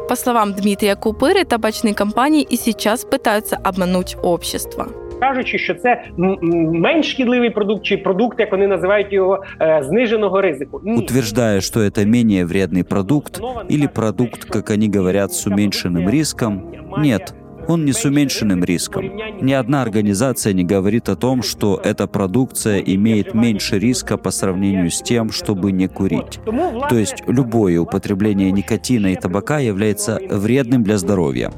По 0.08 0.16
словам 0.16 0.52
Дмитрия 0.52 0.96
Купыри, 0.96 1.44
табачные 1.44 1.94
компании 1.94 2.42
и 2.42 2.56
сейчас 2.56 3.04
пытаются 3.04 3.56
обмануть 3.56 4.16
общество. 4.22 4.86
Кажучи, 5.20 5.58
що 5.58 5.74
це 5.74 6.04
менш 6.16 7.10
шкідливий 7.10 7.50
продукт 7.50 7.84
чи 7.84 7.96
продукт, 7.96 8.40
як 8.40 8.52
вони 8.52 8.66
називають 8.66 9.12
його 9.12 9.42
зниженого 9.82 10.40
ризику. 10.40 10.82
Утверждая, 10.84 11.60
что 11.60 11.80
это 11.80 12.04
менее 12.06 12.44
вредный 12.44 12.84
продукт 12.84 13.40
или 13.70 13.86
продукт, 13.86 14.44
как 14.44 14.70
они 14.70 14.90
говорят, 14.90 15.32
с 15.32 15.46
уменьшенным 15.46 16.10
риском, 16.10 16.62
нет, 16.98 17.34
он 17.68 17.84
не 17.84 17.92
с 17.92 18.04
уменьшенным 18.04 18.64
риском. 18.64 19.10
Ни 19.40 19.52
одна 19.52 19.82
организация 19.82 20.52
не 20.52 20.64
говорит 20.64 21.08
о 21.08 21.16
том, 21.16 21.42
что 21.42 21.80
эта 21.82 22.06
продукция 22.06 22.78
имеет 22.78 23.34
меньше 23.34 23.78
риска 23.78 24.16
по 24.16 24.30
сравнению 24.30 24.90
с 24.90 25.02
тем, 25.02 25.30
чтобы 25.30 25.72
не 25.72 25.88
курить. 25.88 26.40
То 26.88 26.96
есть 26.96 27.22
любое 27.26 27.80
употребление 27.80 28.52
никотина 28.52 29.08
и 29.08 29.16
табака 29.16 29.58
является 29.58 30.18
вредным 30.30 30.84
для 30.84 30.98
здоровья. 30.98 31.52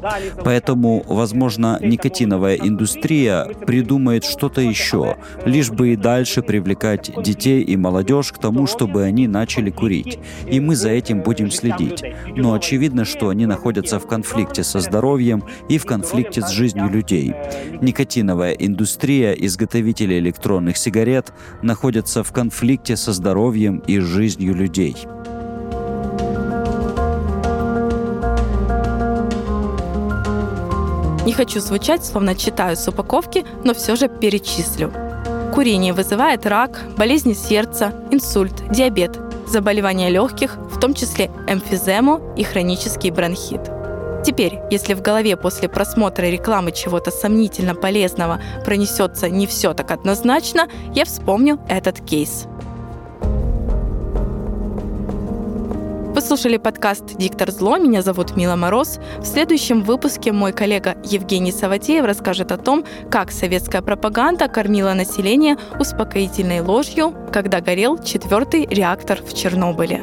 Поэтому, 0.45 1.05
возможно, 1.07 1.79
никотиновая 1.83 2.57
индустрия 2.57 3.45
придумает 3.67 4.25
что-то 4.25 4.61
еще, 4.61 5.17
лишь 5.45 5.71
бы 5.71 5.93
и 5.93 5.97
дальше 5.97 6.43
привлекать 6.43 7.11
детей 7.23 7.63
и 7.63 7.77
молодежь 7.77 8.33
к 8.33 8.39
тому, 8.39 8.67
чтобы 8.67 9.03
они 9.03 9.29
начали 9.29 9.71
курить. 9.71 10.19
И 10.51 10.61
мы 10.61 10.77
за 10.77 10.91
этим 10.91 11.23
будем 11.23 11.51
следить. 11.51 12.03
Но 12.37 12.55
очевидно, 12.55 13.05
что 13.05 13.29
они 13.29 13.47
находятся 13.47 13.99
в 13.99 14.07
конфликте 14.07 14.63
со 14.63 14.81
здоровьем 14.81 15.45
и 15.69 15.79
в 15.79 15.85
конфликте 15.85 15.96
конфликте 15.97 16.43
с 16.43 16.51
жизнью 16.51 16.91
людей. 16.91 17.35
Никотиновая 17.81 18.53
индустрия 18.53 19.33
изготовителей 19.33 20.19
электронных 20.19 20.77
сигарет 20.77 21.33
находится 21.63 22.23
в 22.23 22.33
конфликте 22.33 22.97
со 22.97 23.15
здоровьем 23.15 23.79
и 23.87 23.99
жизнью 23.99 24.55
людей. 24.55 24.95
Не 31.25 31.33
хочу 31.33 31.61
звучать, 31.61 32.05
словно 32.05 32.35
читаю 32.35 32.77
с 32.77 32.87
упаковки, 32.87 33.45
но 33.65 33.73
все 33.73 33.97
же 33.97 34.09
перечислю. 34.09 34.93
Курение 35.55 35.95
вызывает 35.95 36.45
рак, 36.45 36.83
болезни 36.99 37.33
сердца, 37.33 37.95
инсульт, 38.11 38.53
диабет, 38.71 39.19
заболевания 39.49 40.11
легких, 40.11 40.59
в 40.71 40.79
том 40.79 40.93
числе 40.93 41.31
эмфизему 41.49 42.35
и 42.37 42.45
хронический 42.45 43.11
бронхит. 43.11 43.76
Теперь, 44.27 44.59
если 44.73 44.95
в 44.95 45.03
голове 45.03 45.37
после 45.37 45.69
просмотра 45.69 46.25
рекламы 46.25 46.73
чего-то 46.73 47.13
сомнительно 47.13 47.77
полезного 47.77 48.41
пронесется 48.65 49.29
не 49.29 49.47
все 49.47 49.73
так 49.73 49.93
однозначно, 49.93 50.67
я 50.93 51.05
вспомню 51.05 51.61
этот 51.69 52.01
кейс. 52.01 52.47
Вы 56.13 56.21
слушали 56.21 56.57
подкаст 56.57 57.17
«Диктор 57.17 57.53
зло». 57.53 57.77
Меня 57.77 58.03
зовут 58.03 58.37
Мила 58.37 58.57
Мороз. 58.57 58.99
В 59.19 59.25
следующем 59.25 59.83
выпуске 59.83 60.33
мой 60.33 60.53
коллега 60.53 60.97
Евгений 61.05 61.53
Саватеев 61.53 62.05
расскажет 62.05 62.51
о 62.51 62.59
том, 62.59 62.85
как 63.09 63.31
советская 63.31 63.81
пропаганда 63.81 64.49
кормила 64.49 64.93
население 64.93 65.57
успокоительной 65.79 66.63
ложью, 66.63 67.15
когда 67.33 67.61
горел 67.61 67.97
четвертый 68.03 68.67
реактор 68.67 69.23
в 69.23 69.35
Чернобыле. 69.35 70.03